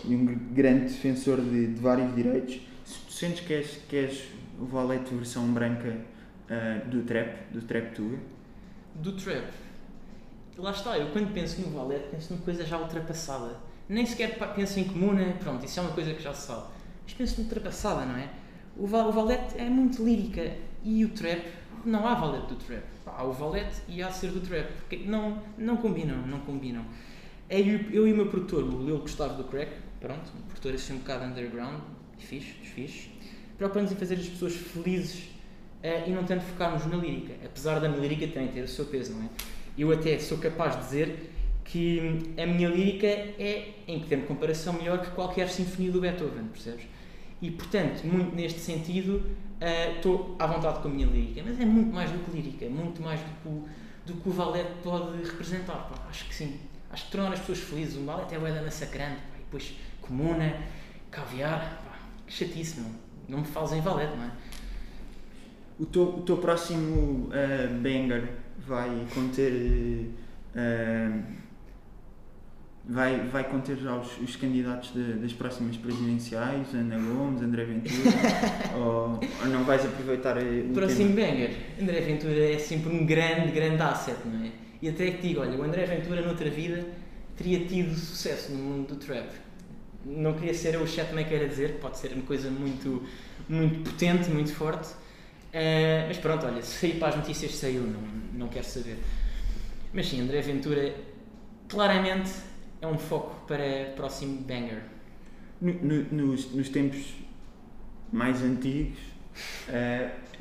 e 0.06 0.16
um 0.16 0.24
gr- 0.24 0.38
grande 0.54 0.84
defensor 0.84 1.38
de, 1.42 1.66
de 1.66 1.78
vários 1.78 2.14
direitos. 2.14 2.62
Se 2.86 2.98
tu 3.00 3.12
sentes 3.12 3.40
que 3.40 3.52
és, 3.52 3.78
que 3.86 3.94
és 3.96 4.24
o 4.58 4.64
Valete 4.64 5.14
versão 5.14 5.52
branca 5.52 5.98
uh, 6.52 6.88
do 6.88 7.02
trap, 7.02 7.52
do 7.52 7.62
trap 7.62 7.94
tour, 7.94 8.18
Do 8.94 9.12
trap. 9.12 9.46
Lá 10.58 10.70
está, 10.70 10.98
eu 10.98 11.10
quando 11.12 11.32
penso 11.32 11.62
no 11.62 11.70
Valete, 11.70 12.08
penso 12.10 12.34
numa 12.34 12.44
coisa 12.44 12.64
já 12.64 12.78
ultrapassada. 12.78 13.56
Nem 13.88 14.04
sequer 14.04 14.38
penso 14.54 14.78
em 14.78 14.84
comuna, 14.84 15.34
pronto, 15.40 15.64
isso 15.64 15.80
é 15.80 15.82
uma 15.82 15.92
coisa 15.92 16.12
que 16.12 16.22
já 16.22 16.34
se 16.34 16.46
sabe. 16.46 16.66
Mas 17.04 17.14
penso 17.14 17.38
no 17.38 17.44
ultrapassada, 17.44 18.04
não 18.04 18.16
é? 18.16 18.28
O, 18.76 18.86
Val, 18.86 19.08
o 19.08 19.12
Valete 19.12 19.58
é 19.58 19.64
muito 19.64 20.04
lírica 20.04 20.52
e 20.84 21.04
o 21.04 21.08
trap, 21.10 21.42
não 21.84 22.06
há 22.06 22.14
Valete 22.14 22.48
do 22.48 22.56
trap. 22.56 22.82
Há 23.06 23.24
o 23.24 23.32
Valete 23.32 23.82
e 23.88 24.02
há 24.02 24.10
ser 24.10 24.30
do 24.30 24.40
trap, 24.40 24.70
porque 24.72 24.98
não, 24.98 25.42
não 25.56 25.78
combinam, 25.78 26.18
não 26.26 26.40
combinam. 26.40 26.84
É 27.48 27.60
eu, 27.60 28.06
e 28.06 28.12
o 28.12 28.16
meu 28.16 28.28
produtor, 28.28 28.62
o 28.62 28.84
Lil 28.84 28.98
Gustavo 28.98 29.42
do 29.42 29.44
Crack, 29.44 29.72
pronto, 30.00 30.30
um 30.38 30.42
produtor 30.42 30.74
assim 30.74 30.94
um 30.94 30.98
bocado 30.98 31.24
underground, 31.24 31.80
fixe, 32.18 32.52
fixe, 32.62 33.10
preocupamos 33.58 33.92
em 33.92 33.96
fazer 33.96 34.14
as 34.14 34.28
pessoas 34.28 34.54
felizes 34.54 35.31
eh, 35.82 36.04
e 36.06 36.10
não 36.10 36.24
tanto 36.24 36.44
focarmos 36.44 36.86
na 36.86 36.96
lírica, 36.96 37.34
apesar 37.44 37.80
da 37.80 37.88
minha 37.88 38.00
lírica 38.00 38.26
também 38.28 38.48
ter 38.48 38.62
o 38.62 38.68
seu 38.68 38.84
peso, 38.86 39.14
não 39.14 39.24
é? 39.24 39.28
Eu 39.76 39.90
até 39.90 40.18
sou 40.18 40.38
capaz 40.38 40.76
de 40.76 40.82
dizer 40.84 41.30
que 41.64 42.34
a 42.36 42.46
minha 42.46 42.68
lírica 42.68 43.06
é, 43.06 43.70
em 43.88 44.00
termos 44.00 44.26
de 44.26 44.34
comparação, 44.34 44.74
melhor 44.74 45.00
que 45.00 45.10
qualquer 45.10 45.48
sinfonia 45.48 45.90
do 45.90 46.00
Beethoven, 46.00 46.44
percebes? 46.52 46.84
E, 47.40 47.50
portanto, 47.50 48.04
muito 48.04 48.36
neste 48.36 48.60
sentido, 48.60 49.22
eh, 49.60 49.96
estou 49.96 50.36
à 50.38 50.46
vontade 50.46 50.80
com 50.80 50.88
a 50.88 50.90
minha 50.90 51.06
lírica, 51.06 51.42
mas 51.44 51.58
é 51.60 51.64
muito 51.64 51.92
mais 51.92 52.10
do 52.10 52.18
que 52.18 52.30
lírica, 52.30 52.68
muito 52.68 53.00
mais 53.02 53.20
do 53.20 53.26
que 53.42 53.48
o, 53.48 53.68
do 54.06 54.14
que 54.20 54.28
o 54.28 54.32
Valete 54.32 54.70
pode 54.82 55.22
representar, 55.22 55.88
pá. 55.88 56.06
acho 56.08 56.26
que 56.26 56.34
sim. 56.34 56.60
Acho 56.90 57.06
que 57.06 57.12
tornar 57.12 57.32
as 57.32 57.40
pessoas 57.40 57.60
felizes, 57.60 57.96
o 57.96 58.04
Valete 58.04 58.34
é 58.34 58.38
o 58.38 58.42
da 58.42 58.62
massacrante, 58.62 59.20
pá. 59.22 59.36
e 59.36 59.38
depois 59.38 59.74
comuna, 60.00 60.56
caviar, 61.10 61.82
pá. 61.84 61.98
que 62.26 62.32
chatice, 62.32 62.80
não, 63.28 63.38
me 63.38 63.44
fales 63.46 63.72
em 63.72 63.80
Valete, 63.80 64.16
não 64.16 64.24
é? 64.24 64.30
O 65.82 65.86
teu, 65.86 66.02
o 66.02 66.22
teu 66.22 66.36
próximo 66.38 67.28
uh, 67.28 67.80
banger 67.82 68.28
vai 68.66 69.04
conter. 69.14 69.52
uh, 70.54 71.42
vai, 72.88 73.20
vai 73.28 73.44
conter 73.48 73.76
já 73.76 73.96
os, 73.96 74.18
os 74.18 74.36
candidatos 74.36 74.92
de- 74.92 75.14
das 75.14 75.32
próximas 75.32 75.76
presidenciais, 75.76 76.74
Ana 76.74 76.98
Gomes, 76.98 77.40
André 77.42 77.64
Ventura, 77.64 78.10
ou, 78.76 79.20
ou 79.42 79.48
não 79.48 79.64
vais 79.64 79.84
aproveitar 79.84 80.36
eh, 80.36 80.64
o 80.68 80.72
Próximo 80.72 81.14
tema? 81.14 81.28
banger, 81.28 81.50
André 81.80 82.00
Ventura 82.00 82.38
é 82.52 82.58
sempre 82.58 82.92
um 82.92 83.06
grande, 83.06 83.52
grande 83.52 83.80
asset, 83.82 84.18
não 84.26 84.44
é? 84.44 84.50
E 84.80 84.88
até 84.88 85.12
que 85.12 85.28
digo, 85.28 85.40
olha, 85.40 85.56
o 85.56 85.62
André 85.62 85.86
Ventura 85.86 86.22
noutra 86.22 86.50
vida 86.50 86.84
teria 87.36 87.64
tido 87.66 87.94
sucesso 87.94 88.50
no 88.52 88.58
mundo 88.58 88.88
do 88.88 88.96
trap. 88.96 89.28
Não 90.04 90.32
queria 90.34 90.52
ser 90.52 90.74
eu 90.74 90.82
o 90.82 90.86
chatmaker 90.86 91.40
a 91.42 91.46
dizer, 91.46 91.78
pode 91.80 91.98
ser 91.98 92.12
uma 92.14 92.22
coisa 92.24 92.50
muito, 92.50 93.00
muito 93.48 93.88
potente, 93.88 94.28
muito 94.28 94.52
forte. 94.52 94.88
Eh, 95.52 96.04
mas 96.08 96.16
pronto, 96.18 96.46
olha, 96.46 96.62
se 96.62 96.78
sair 96.80 96.98
para 96.98 97.08
as 97.08 97.16
notícias 97.16 97.54
saiu, 97.54 97.82
não, 97.82 98.00
não 98.34 98.48
quero 98.48 98.64
saber. 98.64 98.96
Mas 99.92 100.08
sim, 100.08 100.20
André 100.22 100.40
Ventura 100.40 100.94
claramente 101.68 102.30
é 102.80 102.86
um 102.86 102.98
foco 102.98 103.46
para 103.46 103.90
o 103.92 103.94
próximo 103.96 104.40
banger. 104.42 104.82
No- 105.60 105.74
no- 105.74 106.26
nos, 106.26 106.50
nos 106.52 106.68
tempos 106.70 107.14
mais 108.12 108.42
antigos, 108.42 108.98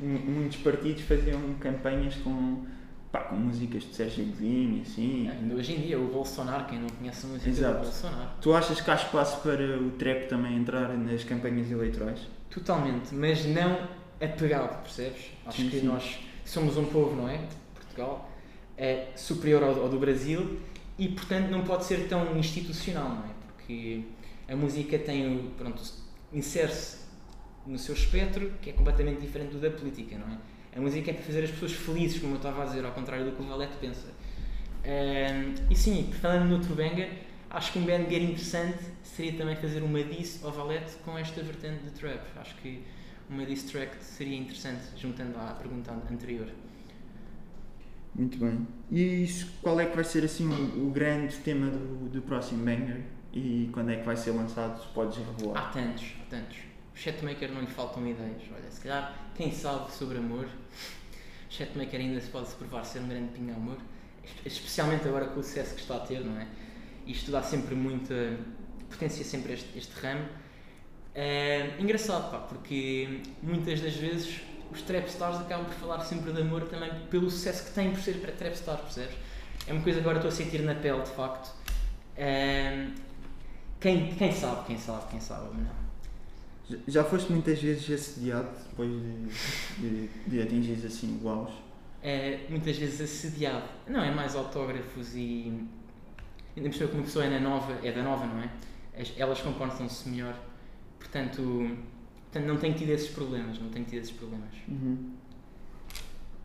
mu- 0.00 0.18
muitos 0.18 0.56
partidos 0.58 1.02
faziam 1.02 1.40
campanhas 1.60 2.14
com, 2.16 2.64
pá, 3.10 3.20
com 3.20 3.36
músicas 3.36 3.82
de 3.84 3.94
Sérgio 3.94 4.24
Godinho, 4.26 4.82
assim. 4.82 5.28
Ainda 5.28 5.54
hoje 5.54 5.74
em 5.74 5.80
dia, 5.82 5.98
o 6.00 6.06
Bolsonaro, 6.08 6.64
quem 6.66 6.78
não 6.80 6.88
conhece 6.88 7.26
a 7.26 7.28
música 7.28 7.50
Exato. 7.50 7.78
do 7.78 7.82
Bolsonaro. 7.84 8.30
Tu 8.40 8.54
achas 8.54 8.80
que 8.80 8.90
há 8.90 8.94
espaço 8.94 9.40
para 9.42 9.78
o 9.78 9.90
trap 9.92 10.28
também 10.28 10.56
entrar 10.56 10.88
nas 10.96 11.22
campanhas 11.24 11.70
eleitorais? 11.70 12.20
Totalmente, 12.50 13.14
mas 13.14 13.44
não 13.46 14.01
apegado, 14.22 14.82
percebes? 14.82 15.30
Acho 15.46 15.62
Sim, 15.62 15.70
que 15.70 15.80
sim. 15.80 15.86
nós 15.86 16.18
somos 16.44 16.76
um 16.76 16.84
povo, 16.84 17.16
não 17.16 17.28
é? 17.28 17.40
Portugal 17.74 18.30
é 18.76 19.08
superior 19.16 19.62
ao, 19.62 19.82
ao 19.82 19.88
do 19.88 19.98
Brasil 19.98 20.58
e, 20.98 21.08
portanto, 21.08 21.50
não 21.50 21.62
pode 21.62 21.84
ser 21.84 22.08
tão 22.08 22.36
institucional, 22.36 23.08
não 23.08 23.24
é? 23.24 23.30
Porque 23.46 24.02
a 24.48 24.56
música 24.56 24.98
tem, 24.98 25.50
pronto, 25.56 25.82
insere-se 26.32 27.02
no 27.66 27.78
seu 27.78 27.94
espectro 27.94 28.52
que 28.60 28.70
é 28.70 28.72
completamente 28.72 29.20
diferente 29.20 29.52
do 29.52 29.60
da 29.60 29.70
política, 29.70 30.16
não 30.18 30.32
é? 30.32 30.38
A 30.76 30.80
música 30.80 31.10
é 31.10 31.14
para 31.14 31.22
fazer 31.22 31.44
as 31.44 31.50
pessoas 31.50 31.72
felizes, 31.72 32.18
como 32.20 32.32
eu 32.32 32.36
estava 32.38 32.62
a 32.62 32.66
dizer, 32.66 32.84
ao 32.84 32.92
contrário 32.92 33.24
do 33.26 33.32
que 33.32 33.42
o 33.42 33.46
Valete 33.46 33.76
pensa. 33.78 34.08
Ahm, 34.84 35.54
e 35.70 35.76
sim, 35.76 36.10
falando 36.20 36.58
no 36.58 36.74
banger, 36.74 37.10
acho 37.50 37.72
que 37.72 37.78
um 37.78 37.84
banger 37.84 38.22
interessante 38.22 38.78
seria 39.02 39.32
também 39.34 39.54
fazer 39.56 39.82
uma 39.82 40.02
diss 40.02 40.42
ao 40.42 40.50
Valete 40.50 40.94
com 41.04 41.16
esta 41.18 41.42
vertente 41.42 41.84
de 41.84 41.90
trap. 41.90 42.20
Acho 42.36 42.54
que 42.56 42.82
uma 43.32 43.46
diss 43.46 43.64
track 43.64 43.96
seria 44.02 44.36
interessante, 44.36 44.84
juntando 44.96 45.38
à 45.38 45.54
pergunta 45.54 45.92
anterior. 46.10 46.48
Muito 48.14 48.38
bem. 48.38 48.66
E 48.90 49.24
isso, 49.24 49.50
qual 49.62 49.80
é 49.80 49.86
que 49.86 49.94
vai 49.94 50.04
ser 50.04 50.24
assim 50.24 50.46
o, 50.46 50.88
o 50.88 50.90
grande 50.90 51.36
tema 51.38 51.70
do, 51.70 52.10
do 52.10 52.22
próximo 52.22 52.64
banger? 52.64 53.02
E 53.32 53.70
quando 53.72 53.90
é 53.90 53.96
que 53.96 54.04
vai 54.04 54.16
ser 54.16 54.32
lançado? 54.32 54.82
Se 54.82 54.88
podes 54.88 55.16
revelar. 55.16 55.58
Há 55.58 55.70
tantos, 55.70 56.14
há 56.20 56.30
tantos. 56.30 56.58
O 56.94 56.98
Chatmaker 56.98 57.50
não 57.50 57.62
lhe 57.62 57.66
faltam 57.66 58.06
ideias. 58.06 58.42
Olha, 58.54 58.70
se 58.70 58.80
calhar, 58.82 59.30
quem 59.34 59.50
sabe 59.50 59.90
sobre 59.90 60.18
amor, 60.18 60.44
o 60.44 61.52
Chatmaker 61.52 61.98
ainda 61.98 62.20
se 62.20 62.28
pode 62.28 62.50
provar 62.54 62.84
ser 62.84 63.00
um 63.00 63.08
grande 63.08 63.32
pinga 63.32 63.54
amor, 63.54 63.78
especialmente 64.44 65.08
agora 65.08 65.28
com 65.28 65.40
o 65.40 65.42
sucesso 65.42 65.74
que 65.74 65.80
está 65.80 65.96
a 65.96 66.00
ter, 66.00 66.22
não 66.22 66.38
é? 66.38 66.46
Isto 67.06 67.30
dá 67.30 67.42
sempre 67.42 67.74
muita. 67.74 68.38
potencia 68.90 69.24
sempre 69.24 69.54
este, 69.54 69.78
este 69.78 69.98
ramo. 70.00 70.28
É 71.14 71.76
engraçado, 71.78 72.30
pá, 72.30 72.38
porque 72.38 73.20
muitas 73.42 73.80
das 73.80 73.94
vezes 73.94 74.40
os 74.72 74.80
trap 74.82 75.06
stars 75.08 75.36
acabam 75.40 75.66
por 75.66 75.74
falar 75.74 76.00
sempre 76.04 76.32
de 76.32 76.40
amor 76.40 76.62
também 76.68 76.90
pelo 77.10 77.30
sucesso 77.30 77.66
que 77.66 77.72
têm 77.72 77.90
por 77.90 78.00
ser 78.00 78.14
trap 78.36 78.54
stars, 78.54 78.80
percebes? 78.80 79.14
É 79.66 79.72
uma 79.72 79.82
coisa 79.82 79.98
que 79.98 80.04
agora 80.04 80.16
estou 80.18 80.30
a 80.30 80.32
sentir 80.34 80.62
na 80.62 80.74
pele, 80.74 81.02
de 81.02 81.10
facto. 81.10 81.54
É, 82.16 82.88
quem, 83.80 84.14
quem 84.14 84.32
sabe, 84.32 84.66
quem 84.66 84.78
sabe, 84.78 85.10
quem 85.10 85.20
sabe, 85.20 85.48
não. 85.56 85.82
Já- 86.88 87.04
foste 87.04 87.30
muitas 87.30 87.60
vezes 87.60 87.90
assediado 87.90 88.48
depois 88.70 88.88
de, 88.90 89.26
de, 89.78 90.08
de 90.26 90.42
atingires 90.42 90.84
assim 90.86 91.20
o 91.22 91.28
auge? 91.28 91.52
é 92.02 92.46
muitas 92.48 92.76
vezes 92.78 93.00
assediado. 93.00 93.64
Não, 93.86 94.02
é 94.02 94.10
mais 94.10 94.34
autógrafos 94.34 95.14
e. 95.14 95.52
Ainda 96.56 96.68
por 96.70 96.74
cima, 96.76 96.88
como 96.88 97.02
a 97.02 97.04
pessoa 97.04 97.24
é, 97.24 97.30
na 97.30 97.40
nova, 97.40 97.78
é 97.86 97.92
da 97.92 98.02
nova, 98.02 98.24
não 98.26 98.42
é? 98.42 98.50
As- 98.98 99.12
Elas 99.18 99.40
comportam-se 99.40 100.08
melhor. 100.08 100.34
Portanto, 101.02 101.76
portanto, 102.30 102.46
não 102.46 102.56
tenho 102.56 102.74
tido 102.74 102.90
esses 102.90 103.08
problemas. 103.08 103.58
Não 103.58 103.68
tenho 103.68 103.84
tido 103.84 103.98
esses 104.02 104.12
problemas. 104.12 104.54
Uhum. 104.68 105.10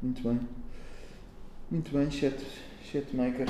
Muito 0.02 0.22
bem. 0.24 0.40
Muito 1.70 1.92
bem, 1.92 2.10
chat, 2.10 2.36
chatmaker. 2.84 3.48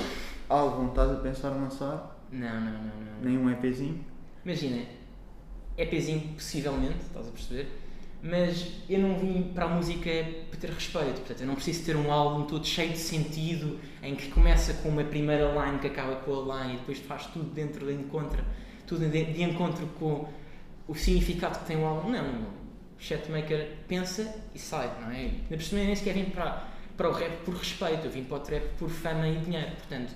Álbum, 0.49 0.89
estás 0.89 1.11
a 1.11 1.15
pensar 1.15 1.55
em 1.55 1.61
lançar? 1.61 2.17
Não, 2.31 2.61
não, 2.61 2.71
não, 2.71 2.81
não. 2.81 3.21
Nem 3.21 3.37
um 3.37 3.49
EPzinho? 3.49 4.03
Imagina, 4.43 4.83
EPzinho 5.77 6.33
possivelmente, 6.33 6.97
estás 7.05 7.27
a 7.27 7.31
perceber? 7.31 7.67
Mas 8.23 8.81
eu 8.89 8.99
não 8.99 9.19
vim 9.19 9.51
para 9.53 9.65
a 9.65 9.67
música 9.67 10.09
para 10.49 10.59
ter 10.59 10.71
respeito, 10.71 11.19
portanto 11.19 11.41
eu 11.41 11.47
não 11.47 11.53
preciso 11.53 11.85
ter 11.85 11.95
um 11.95 12.11
álbum 12.11 12.45
todo 12.45 12.65
cheio 12.65 12.91
de 12.91 12.97
sentido, 12.97 13.79
em 14.01 14.15
que 14.15 14.29
começa 14.29 14.73
com 14.75 14.89
uma 14.89 15.03
primeira 15.03 15.51
line 15.51 15.77
que 15.79 15.87
acaba 15.87 16.15
com 16.15 16.51
a 16.51 16.63
line 16.63 16.73
e 16.73 16.77
depois 16.77 16.97
faz 16.99 17.27
tudo 17.27 17.45
dentro 17.51 17.85
de 17.85 17.93
encontro, 17.93 18.43
tudo 18.87 19.07
de 19.07 19.43
encontro 19.43 19.85
com 19.99 20.27
o 20.87 20.95
significado 20.95 21.59
que 21.59 21.65
tem 21.65 21.77
o 21.77 21.85
álbum. 21.85 22.09
Não, 22.09 22.23
o 22.23 22.47
Chatmaker 22.99 23.75
pensa 23.87 24.33
e 24.55 24.59
sai, 24.59 24.89
não 25.01 25.11
é? 25.11 25.15
Ainda 25.17 25.57
por 25.57 25.73
nem 25.73 25.95
sequer 25.95 26.13
vim 26.13 26.25
para, 26.25 26.63
para 26.95 27.09
o 27.09 27.11
rap 27.13 27.31
por 27.45 27.55
respeito, 27.55 28.05
eu 28.05 28.11
vim 28.11 28.23
para 28.23 28.37
o 28.37 28.39
trap 28.39 28.63
por 28.79 28.89
fama 28.89 29.27
e 29.27 29.37
dinheiro, 29.37 29.71
portanto 29.71 30.13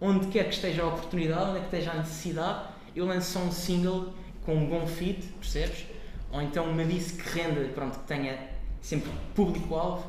onde 0.00 0.26
quer 0.26 0.44
que 0.48 0.54
esteja 0.54 0.82
a 0.82 0.88
oportunidade, 0.88 1.50
onde 1.50 1.60
quer 1.60 1.68
que 1.70 1.76
esteja 1.76 1.92
a 1.92 1.96
necessidade, 1.98 2.68
eu 2.94 3.06
lanço 3.06 3.32
só 3.32 3.38
um 3.38 3.52
single 3.52 4.12
com 4.44 4.54
um 4.56 4.66
bom 4.68 4.86
fit, 4.86 5.22
percebes? 5.40 5.86
Ou 6.32 6.42
então 6.42 6.68
uma 6.68 6.84
disse 6.84 7.14
que 7.22 7.28
renda, 7.30 7.60
pronto, 7.72 8.00
que 8.00 8.06
tenha 8.06 8.38
sempre 8.82 9.10
público-alvo, 9.34 10.04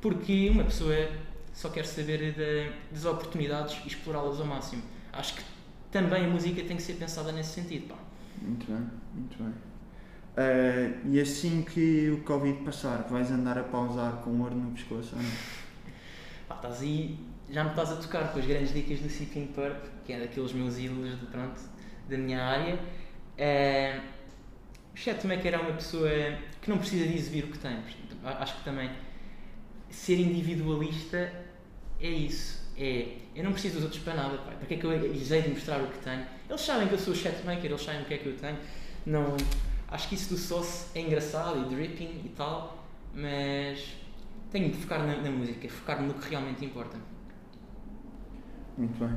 porque 0.00 0.50
uma 0.50 0.64
pessoa 0.64 1.08
só 1.54 1.68
quer 1.70 1.86
saber 1.86 2.32
da- 2.32 2.72
das 2.90 3.04
oportunidades 3.04 3.78
e 3.84 3.88
explorá-las 3.88 4.40
ao 4.40 4.46
máximo. 4.46 4.82
Acho 5.12 5.34
que 5.36 5.42
também 5.90 6.26
a 6.26 6.28
música 6.28 6.62
tem 6.64 6.76
que 6.76 6.82
ser 6.82 6.94
pensada 6.94 7.32
nesse 7.32 7.50
sentido, 7.52 7.88
pá. 7.88 7.96
Muito 8.42 8.66
bem, 8.66 8.90
muito 9.14 9.42
bem. 9.42 9.54
Ah, 10.36 11.00
e 11.04 11.20
assim 11.20 11.62
que 11.62 12.10
o 12.10 12.22
Covid 12.22 12.62
passar, 12.64 13.02
vais 13.08 13.30
andar 13.30 13.58
a 13.58 13.64
pausar 13.64 14.22
com 14.22 14.40
ouro 14.40 14.54
no 14.54 14.70
pescoço 14.72 15.16
ou 15.16 15.22
não? 15.22 15.30
Pá, 16.46 16.54
estás 16.56 16.82
aí, 16.82 17.18
já 17.50 17.64
me 17.64 17.70
estás 17.70 17.90
a 17.90 17.96
tocar 17.96 18.32
com 18.32 18.38
as 18.38 18.46
grandes 18.46 18.72
dicas 18.72 19.00
do 19.00 19.08
Seeking 19.08 19.48
Purp, 19.48 19.84
que 20.04 20.12
é 20.12 20.20
daqueles 20.20 20.52
meus 20.52 20.78
ídolos 20.78 21.18
de, 21.18 21.26
pronto, 21.26 21.60
da 22.08 22.16
minha 22.16 22.42
área. 22.42 22.78
Eh, 23.36 24.00
o 24.94 24.96
Chatmaker 24.96 25.54
é 25.54 25.58
uma 25.58 25.72
pessoa 25.72 26.10
que 26.60 26.70
não 26.70 26.78
precisa 26.78 27.06
de 27.06 27.14
exibir 27.16 27.44
o 27.44 27.48
que 27.48 27.58
tem. 27.58 27.76
Acho 28.24 28.56
que 28.58 28.64
também 28.64 28.90
ser 29.90 30.18
individualista 30.20 31.32
é 32.00 32.08
isso. 32.08 32.68
É, 32.76 33.16
eu 33.34 33.42
não 33.42 33.52
preciso 33.52 33.74
dos 33.74 33.84
outros 33.84 34.02
para 34.02 34.14
nada, 34.14 34.38
pá. 34.38 34.52
Para 34.52 34.66
que 34.66 34.74
é 34.74 34.76
que 34.76 34.84
eu 34.84 34.92
hei 34.92 35.42
de 35.42 35.48
mostrar 35.48 35.80
o 35.82 35.88
que 35.88 35.98
tenho? 35.98 36.24
Eles 36.48 36.60
sabem 36.62 36.88
que 36.88 36.94
eu 36.94 36.98
sou 36.98 37.12
o 37.12 37.16
chatmaker, 37.16 37.66
eles 37.66 37.82
sabem 37.82 38.02
o 38.02 38.04
que 38.06 38.14
é 38.14 38.18
que 38.18 38.26
eu 38.26 38.36
tenho. 38.36 38.56
Não, 39.04 39.36
acho 39.88 40.08
que 40.08 40.14
isso 40.14 40.30
do 40.30 40.38
sauce 40.38 40.86
é 40.94 41.00
engraçado 41.02 41.60
e 41.60 41.74
dripping 41.74 42.22
e 42.24 42.32
tal, 42.34 42.84
mas 43.14 43.96
tenho 44.50 44.70
de 44.70 44.78
focar 44.78 45.06
na, 45.06 45.16
na 45.16 45.30
música, 45.30 45.68
focar 45.68 46.02
no 46.02 46.14
que 46.14 46.30
realmente 46.30 46.64
importa. 46.64 46.96
Muito 48.78 48.98
bem. 48.98 49.14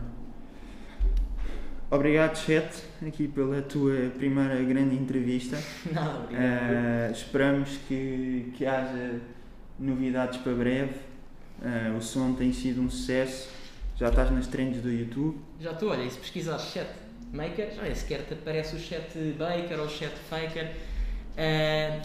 Obrigado, 1.90 2.38
Chet, 2.38 2.84
aqui 3.06 3.28
pela 3.28 3.62
tua 3.62 4.10
primeira 4.18 4.62
grande 4.64 4.96
entrevista. 4.96 5.58
Nada, 5.92 6.20
obrigado. 6.20 6.44
Eh, 6.44 7.12
esperamos 7.14 7.78
que, 7.88 8.54
que 8.56 8.66
haja 8.66 9.20
novidades 9.78 10.40
para 10.40 10.54
breve. 10.54 10.96
Eh, 11.62 11.94
o 11.98 12.02
som 12.02 12.34
tem 12.34 12.52
sido 12.54 12.82
um 12.82 12.90
sucesso. 12.90 13.50
Já 13.98 14.10
estás 14.10 14.32
nas 14.32 14.48
trends 14.48 14.82
do 14.82 14.90
YouTube. 14.90 15.38
Já 15.60 15.72
estou, 15.72 15.90
olha, 15.90 16.04
e 16.04 16.10
se 16.10 16.18
pesquisares 16.18 16.64
chat 16.64 16.88
maker, 17.32 17.72
já 17.74 17.82
nem 17.82 17.96
sequer 17.96 18.26
te 18.26 18.34
aparece 18.34 18.76
o 18.76 18.80
chat 18.80 19.18
baker 19.38 19.80
ou 19.80 19.86
o 19.86 19.90
chat 19.90 20.14
faker. 20.30 20.76
Ah, 21.38 22.02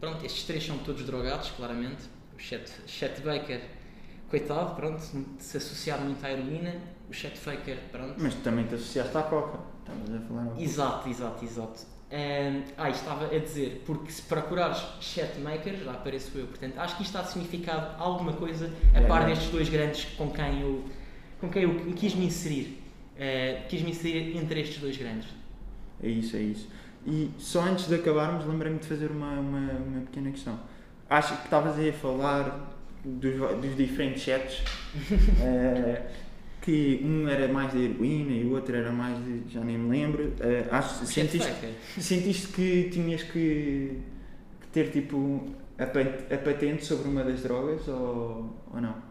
pronto, 0.00 0.24
estes 0.24 0.44
três 0.44 0.64
são 0.64 0.78
todos 0.78 1.04
drogados, 1.04 1.50
claramente. 1.50 2.02
O 2.36 2.40
chat, 2.40 2.70
chat 2.86 3.20
baker, 3.20 3.60
coitado, 4.30 4.74
pronto, 4.76 5.00
se 5.38 5.56
associar 5.56 6.00
muito 6.00 6.24
à 6.24 6.30
heroína. 6.30 6.76
O 7.08 7.12
chat 7.12 7.36
faker, 7.36 7.78
pronto. 7.90 8.14
Mas 8.18 8.34
também 8.36 8.66
te 8.66 8.74
associaste 8.74 9.16
à 9.16 9.22
Coca. 9.22 9.58
Estavas 9.80 10.22
a 10.22 10.26
falar 10.28 10.42
um. 10.42 10.60
Exato, 10.60 11.08
exato, 11.08 11.44
exato. 11.44 11.80
Ah, 12.10 12.62
ah, 12.76 12.90
estava 12.90 13.26
a 13.34 13.38
dizer, 13.38 13.82
porque 13.84 14.10
se 14.12 14.22
procurares 14.22 14.78
chatmaker, 15.00 15.76
já 15.84 15.90
apareço 15.92 16.36
eu. 16.38 16.46
Portanto, 16.46 16.78
acho 16.78 16.96
que 16.96 17.02
isto 17.02 17.16
está 17.16 17.20
a 17.20 17.30
significar 17.30 17.96
alguma 17.98 18.32
coisa 18.34 18.70
a 18.94 19.00
É, 19.00 19.06
par 19.06 19.22
é. 19.22 19.26
destes 19.26 19.50
dois 19.50 19.68
grandes 19.68 20.04
com 20.16 20.30
quem 20.30 20.60
eu, 20.62 20.84
com 21.40 21.48
quem 21.50 21.62
eu 21.64 21.92
quis 21.94 22.14
me 22.14 22.26
inserir. 22.26 22.82
Ah, 23.18 23.64
quis 23.68 23.82
me 23.82 23.90
inserir 23.90 24.36
entre 24.36 24.60
estes 24.60 24.78
dois 24.78 24.96
grandes. 24.96 25.28
É 26.02 26.08
isso, 26.08 26.36
é 26.36 26.40
isso. 26.40 26.68
E 27.06 27.30
só 27.38 27.62
antes 27.62 27.88
de 27.88 27.94
acabarmos, 27.94 28.46
lembrei-me 28.46 28.78
de 28.78 28.86
fazer 28.86 29.10
uma, 29.10 29.32
uma, 29.40 29.72
uma 29.72 30.00
pequena 30.02 30.30
questão. 30.30 30.58
Acho 31.08 31.36
que 31.38 31.44
estavas 31.44 31.78
aí 31.78 31.90
a 31.90 31.92
falar 31.92 32.76
dos, 33.04 33.34
dos 33.60 33.76
diferentes 33.76 34.22
chats, 34.22 34.62
eh, 35.42 36.02
que 36.60 37.00
um 37.02 37.26
era 37.28 37.48
mais 37.48 37.72
de 37.72 37.84
heroína 37.84 38.32
e 38.32 38.44
o 38.44 38.52
outro 38.52 38.76
era 38.76 38.92
mais 38.92 39.16
de. 39.24 39.52
já 39.52 39.60
nem 39.60 39.78
me 39.78 39.88
lembro. 39.88 40.34
Eh, 40.40 40.66
acho, 40.70 41.06
sentiste, 41.06 41.50
sentiste 41.98 42.48
que 42.48 42.90
tinhas 42.90 43.22
que, 43.22 44.00
que 44.60 44.66
ter 44.72 44.90
tipo 44.90 45.46
a, 45.78 45.84
a 45.84 46.38
patente 46.38 46.84
sobre 46.84 47.08
uma 47.08 47.24
das 47.24 47.42
drogas 47.42 47.88
ou, 47.88 48.54
ou 48.72 48.80
não? 48.80 49.07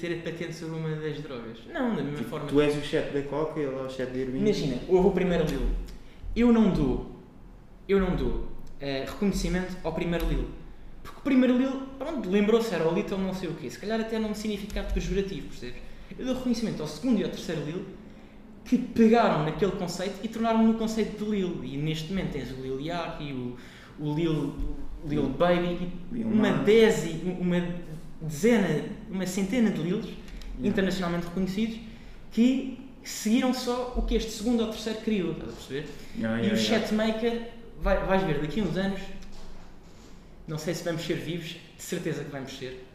Ter 0.00 0.18
a 0.18 0.22
patente 0.30 0.54
sobre 0.54 0.76
uma 0.76 0.90
das 0.96 1.20
drogas. 1.20 1.58
Não, 1.72 1.94
da 1.94 2.02
mesma 2.02 2.18
Tipo, 2.18 2.30
forma. 2.30 2.46
tu 2.46 2.60
és 2.60 2.76
o 2.76 2.82
chat 2.82 3.10
da 3.12 3.22
Coca 3.22 3.60
e 3.60 3.62
ele 3.62 3.74
é 3.76 3.82
o 3.82 3.88
chat 3.88 4.10
da 4.10 4.18
heroína. 4.18 4.38
Imagina, 4.38 4.76
houve 4.88 5.08
o 5.08 5.10
primeiro 5.12 5.44
Lil. 5.44 5.62
Eu 6.34 6.52
não 6.52 6.70
dou, 6.72 7.16
eu 7.88 8.00
não 8.00 8.16
dou 8.16 8.48
eh, 8.80 9.04
reconhecimento 9.06 9.76
ao 9.84 9.92
primeiro 9.92 10.26
Lil. 10.28 10.46
Porque 11.02 11.18
o 11.20 11.22
primeiro 11.22 11.56
Lil, 11.56 11.82
pronto, 11.98 12.28
lembrou-se, 12.28 12.74
era 12.74 12.88
o 12.88 12.92
Little 12.94 13.18
não 13.18 13.32
sei 13.32 13.48
o 13.48 13.54
quê. 13.54 13.70
Se 13.70 13.78
calhar 13.78 14.00
até 14.00 14.18
não 14.18 14.34
significado 14.34 14.92
pejorativo, 14.92 15.48
percebes? 15.48 15.80
Eu 16.18 16.26
dou 16.26 16.34
reconhecimento 16.34 16.82
ao 16.82 16.88
segundo 16.88 17.20
e 17.20 17.24
ao 17.24 17.30
terceiro 17.30 17.62
Lil 17.64 17.84
que 18.64 18.76
pegaram 18.78 19.44
naquele 19.44 19.72
conceito 19.72 20.16
e 20.22 20.28
tornaram 20.28 20.62
no 20.64 20.74
conceito 20.74 21.24
de 21.24 21.30
Lil. 21.30 21.64
E 21.64 21.76
neste 21.76 22.08
momento 22.10 22.32
tens 22.32 22.50
o 22.52 22.60
Lil 22.60 22.80
Yachty, 22.80 23.32
o, 23.32 23.56
o 23.98 24.14
Lil, 24.14 24.54
Lil 25.06 25.28
Baby, 25.30 25.88
e 26.12 26.14
Lil 26.16 26.26
uma 26.28 26.50
dezi, 26.58 27.20
uma 27.40 27.60
dezena, 28.22 28.84
uma 29.10 29.26
centena 29.26 29.70
de 29.70 29.82
Lils 29.82 30.22
Yeah. 30.58 30.68
internacionalmente 30.68 31.26
reconhecidos 31.26 31.80
que 32.30 32.78
seguiram 33.02 33.52
só 33.54 33.94
o 33.96 34.02
que 34.02 34.14
este 34.14 34.30
segundo 34.30 34.60
ou 34.60 34.68
terceiro 34.68 35.00
criou, 35.00 35.32
estás 35.32 35.50
a 35.50 35.54
perceber? 35.54 35.88
Yeah, 36.16 36.38
e 36.38 36.46
yeah, 36.46 36.54
o 36.54 36.62
yeah. 36.62 36.86
Chatmaker, 36.86 37.50
vai, 37.80 37.96
vais 38.04 38.22
ver, 38.22 38.40
daqui 38.40 38.60
a 38.60 38.64
uns 38.64 38.76
anos, 38.76 39.00
não 40.46 40.58
sei 40.58 40.74
se 40.74 40.84
vamos 40.84 41.02
ser 41.02 41.14
vivos, 41.14 41.56
de 41.76 41.82
certeza 41.82 42.22
que 42.22 42.30
vamos 42.30 42.56
ser. 42.56 42.86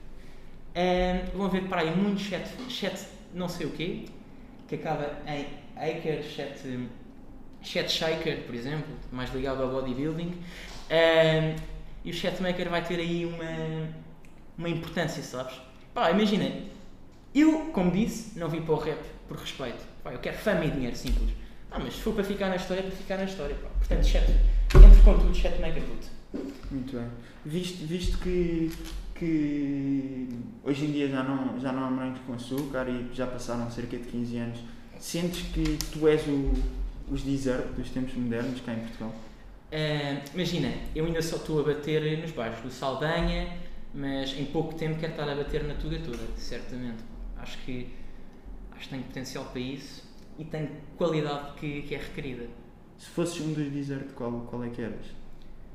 Ahm, 0.76 1.36
vão 1.36 1.50
ver 1.50 1.64
para 1.64 1.82
aí 1.82 1.96
muito 1.96 2.22
chat, 2.22 2.48
chat 2.70 3.08
não 3.34 3.50
sei 3.50 3.66
o 3.66 3.72
quê, 3.72 4.06
que 4.68 4.76
acaba 4.76 5.18
em 5.28 5.48
Aker, 5.76 6.24
chat, 6.24 6.60
chat 7.64 7.92
Shaker, 7.92 8.44
por 8.44 8.56
exemplo, 8.56 8.96
mais 9.12 9.34
ligado 9.34 9.62
ao 9.64 9.70
bodybuilding. 9.70 10.34
Ahm, 10.90 11.56
e 12.06 12.12
o 12.12 12.14
Chatmaker 12.14 12.70
vai 12.70 12.84
ter 12.84 13.00
aí 13.00 13.26
uma, 13.26 13.90
uma 14.58 14.70
importância, 14.70 15.22
sabes? 15.22 15.56
Pá, 15.94 16.12
imagina, 16.12 16.52
eu, 17.34 17.72
como 17.74 17.92
disse, 17.92 18.38
não 18.38 18.50
vim 18.50 18.62
para 18.62 18.74
o 18.74 18.80
rap 18.80 19.00
por 19.28 19.38
respeito. 19.38 19.86
Pá, 20.04 20.14
eu 20.14 20.20
quero 20.20 20.38
fama 20.38 20.66
e 20.66 20.72
dinheiro, 20.72 20.96
simples. 20.96 21.32
Ah, 21.70 21.80
mas 21.80 21.96
se 21.96 22.02
for 22.02 22.14
para 22.14 22.24
ficar 22.24 22.50
na 22.50 22.56
história, 22.56 22.82
é 22.82 22.84
para 22.84 22.96
ficar 22.96 23.18
na 23.18 23.26
história. 23.26 23.56
Pá. 23.56 23.70
Portanto, 23.78 24.06
chat, 24.06 24.30
entre 24.30 25.02
com 25.04 25.20
tudo, 25.20 25.36
Chatmaker, 25.36 25.84
puto. 25.84 26.08
Muito 26.72 26.98
bem. 26.98 27.08
Visto, 27.46 27.86
visto 27.86 28.18
que, 28.20 28.72
que 29.16 30.28
hoje 30.64 30.86
em 30.86 30.92
dia 30.92 31.08
já 31.10 31.24
não, 31.24 31.60
já 31.60 31.72
não 31.72 31.86
há 31.86 31.90
morangos 31.90 32.20
com 32.26 32.34
açúcar 32.34 32.88
e 32.90 33.14
já 33.14 33.28
passaram 33.28 33.70
cerca 33.70 33.98
de 33.98 34.04
15 34.04 34.38
anos, 34.38 34.60
sentes 35.00 35.42
que 35.54 35.78
tu 35.92 36.08
és 36.08 36.26
o, 36.28 36.54
os 37.10 37.22
desert 37.22 37.68
dos 37.74 37.90
tempos 37.90 38.14
modernos 38.16 38.60
cá 38.62 38.74
em 38.74 38.80
Portugal? 38.80 39.14
Ah, 39.72 40.22
imagina, 40.34 40.72
eu 40.96 41.06
ainda 41.06 41.22
só 41.22 41.36
estou 41.36 41.60
a 41.60 41.64
bater 41.64 42.20
nos 42.20 42.32
bairros 42.32 42.62
do 42.62 42.72
Saldanha, 42.72 43.58
mas 43.94 44.38
em 44.38 44.46
pouco 44.46 44.74
tempo 44.76 45.00
quero 45.00 45.14
estar 45.14 45.30
a 45.30 45.36
bater 45.36 45.64
na 45.64 45.76
Tuga 45.76 46.00
toda, 46.00 46.26
certamente. 46.36 47.04
Acho 47.38 47.58
que, 47.60 47.94
acho 48.72 48.84
que 48.84 48.90
tenho 48.90 49.04
potencial 49.04 49.46
para 49.46 49.60
isso 49.60 50.04
e 50.38 50.46
tenho 50.46 50.70
qualidade 50.98 51.54
que, 51.60 51.82
que 51.84 51.96
é 51.96 51.98
requerida. 51.98 52.48
Se 52.98 53.08
fosses 53.10 53.42
um 53.42 53.54
dos 53.54 53.72
desert, 53.72 54.14
qual, 54.14 54.42
qual 54.42 54.64
é 54.64 54.70
que 54.70 54.82
eras? 54.82 55.06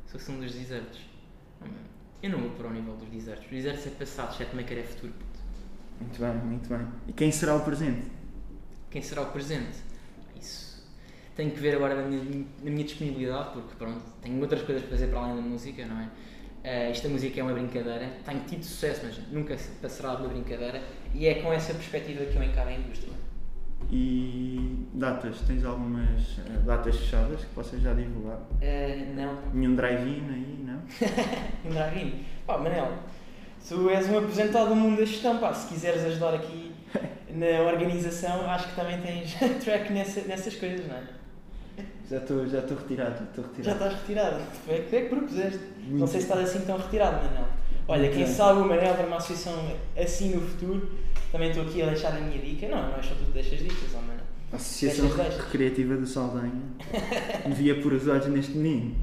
Se 0.07 0.13
fosse 0.13 0.31
um 0.31 0.41
dos 0.41 0.53
desertos. 0.53 1.01
Eu 2.23 2.31
não 2.31 2.39
vou 2.41 2.51
para 2.51 2.69
o 2.69 2.73
nível 2.73 2.95
dos 2.97 3.09
desertos. 3.09 3.45
Os 3.47 3.51
desertos 3.51 3.87
é 3.87 3.91
passado, 3.91 4.37
Chatmaker 4.37 4.79
é 4.79 4.83
futuro. 4.83 5.13
puto. 5.13 5.33
Muito 6.01 6.21
bem, 6.21 6.35
muito 6.35 6.69
bem. 6.69 6.87
E 7.09 7.13
quem 7.13 7.31
será 7.31 7.57
o 7.57 7.61
presente? 7.61 8.07
Quem 8.91 9.03
será 9.03 9.23
o 9.23 9.33
presente? 9.33 9.79
Isso. 10.39 10.87
Tenho 11.35 11.51
que 11.51 11.61
ver 11.61 11.77
agora 11.77 11.95
na 11.95 12.09
minha, 12.09 12.47
na 12.63 12.71
minha 12.71 12.85
disponibilidade, 12.85 13.53
porque 13.53 13.75
pronto, 13.77 14.03
tenho 14.21 14.41
outras 14.41 14.63
coisas 14.63 14.83
para 14.83 14.93
fazer 14.93 15.09
para 15.09 15.21
além 15.21 15.37
da 15.37 15.43
música, 15.43 15.87
não 15.87 16.01
é? 16.01 16.11
Eh, 16.65 16.91
esta 16.91 17.09
música 17.09 17.41
é 17.41 17.43
uma 17.43 17.53
brincadeira, 17.53 18.09
tenho 18.25 18.41
tido 18.41 18.63
sucesso, 18.63 19.01
mas 19.05 19.19
nunca 19.33 19.57
passará 19.81 20.15
de 20.15 20.23
uma 20.23 20.29
brincadeira, 20.29 20.81
e 21.13 21.27
é 21.27 21.35
com 21.43 21.53
essa 21.53 21.75
perspectiva 21.75 22.25
que 22.25 22.37
eu 22.37 22.43
encaro 22.43 22.69
a 22.69 22.73
indústria. 22.73 23.13
E 23.91 24.87
datas? 24.95 25.41
Tens 25.41 25.65
algumas 25.65 26.39
eh, 26.39 26.59
datas 26.65 26.97
fechadas 26.97 27.41
que 27.41 27.55
possas 27.55 27.81
já 27.83 27.93
divulgar? 27.93 28.39
Eh, 28.61 29.07
não, 29.15 29.39
Nenhum 29.53 29.75
drive-in 29.75 30.23
aí, 30.31 30.65
não? 30.65 30.83
um 31.69 31.75
drive-in. 31.75 32.25
Pá, 32.47 32.59
Manel, 32.59 32.93
tu 33.69 33.91
és 33.91 34.09
um 34.09 34.19
aposentado 34.19 34.69
do 34.69 34.77
mundo 34.77 34.99
da 34.99 35.05
gestão, 35.05 35.39
pá, 35.39 35.53
se 35.53 35.67
quiseres 35.67 36.05
ajudar 36.05 36.35
aqui 36.35 36.73
na 37.35 37.63
organização, 37.63 38.49
acho 38.49 38.69
que 38.69 38.77
também 38.77 39.01
tens 39.01 39.35
track 39.65 39.93
nessa, 39.93 40.21
nessas 40.23 40.55
coisas, 40.55 40.87
não 40.87 40.95
é? 40.95 41.22
Já 42.13 42.19
estou 42.19 42.47
já 42.47 42.59
estou 42.59 42.77
retirado, 42.77 43.15
já 43.35 43.43
retirado. 43.43 43.71
estás 43.71 43.93
retirado. 43.95 44.37
Tu 44.67 44.71
é 44.71 44.79
que, 44.81 44.97
é 44.97 45.01
que 45.01 45.09
propuseste. 45.09 45.61
Não 45.79 45.99
Muito 46.01 46.09
sei 46.09 46.21
se 46.21 46.27
estás 46.27 46.51
assim 46.51 46.67
tão 46.67 46.77
retirado, 46.77 47.25
Manel. 47.25 47.47
Olha, 47.89 48.09
quem 48.11 48.25
bem. 48.25 48.35
sabe 48.35 48.61
o 48.61 48.65
Manel 48.67 48.95
para 48.95 49.07
uma 49.07 49.17
associação 49.17 49.55
assim 49.97 50.35
no 50.35 50.43
futuro, 50.43 50.93
também 51.33 51.49
estou 51.49 51.65
aqui 51.65 51.81
a 51.81 51.87
deixar 51.87 52.09
a 52.15 52.21
minha 52.21 52.39
dica. 52.39 52.69
Não, 52.69 52.91
não 52.91 52.99
é 52.99 53.03
só 53.03 53.15
tu 53.15 53.25
que 53.25 53.33
deixas 53.33 53.61
dicas, 53.61 53.95
ó 53.95 54.01
Manel. 54.03 54.25
A 54.53 54.57
Associação 54.57 55.09
Deixas. 55.09 55.45
Recreativa 55.45 55.97
do 55.97 56.07
Saldanha 56.07 56.53
devia 57.49 57.81
pôr 57.81 57.95
os 57.95 58.07
olhos 58.07 58.27
neste 58.27 58.53
menino. 58.59 58.95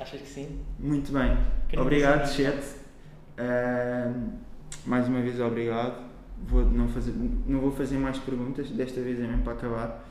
Achas 0.00 0.22
que 0.22 0.26
sim? 0.26 0.58
Muito 0.78 1.12
bem. 1.12 1.36
Obrigado, 1.78 2.26
chat. 2.32 2.56
Ahm, 3.36 4.30
mais 4.86 5.06
uma 5.06 5.20
vez, 5.20 5.38
obrigado. 5.38 6.10
Vou 6.46 6.64
não, 6.64 6.88
fazer, 6.88 7.12
não 7.46 7.60
vou 7.60 7.70
fazer 7.72 7.98
mais 7.98 8.16
perguntas, 8.16 8.70
desta 8.70 9.02
vez 9.02 9.20
é 9.20 9.26
mesmo 9.26 9.42
para 9.42 9.52
acabar. 9.52 10.08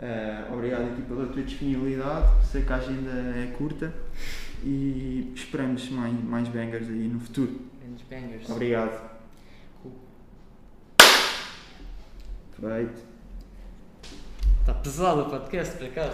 Ah, 0.00 0.48
obrigado 0.52 0.92
aqui 0.92 1.02
pela 1.02 1.26
tua 1.26 1.42
disponibilidade. 1.42 2.46
Sei 2.46 2.62
que 2.62 2.72
a 2.72 2.76
agenda 2.76 3.10
é 3.10 3.52
curta 3.56 3.92
e 4.62 5.32
esperamos 5.34 5.88
mais, 5.90 6.24
mais 6.24 6.48
bangers 6.48 6.88
aí 6.88 7.08
no 7.08 7.20
futuro. 7.20 7.60
Grandes 7.80 8.06
bangers. 8.08 8.50
Obrigado. 8.50 9.10
Cool. 9.82 9.92
Feito. 12.60 13.08
Está 14.60 14.74
pesado 14.74 15.22
o 15.22 15.30
podcast, 15.30 15.76
por 15.76 15.86
acaso. 15.86 16.06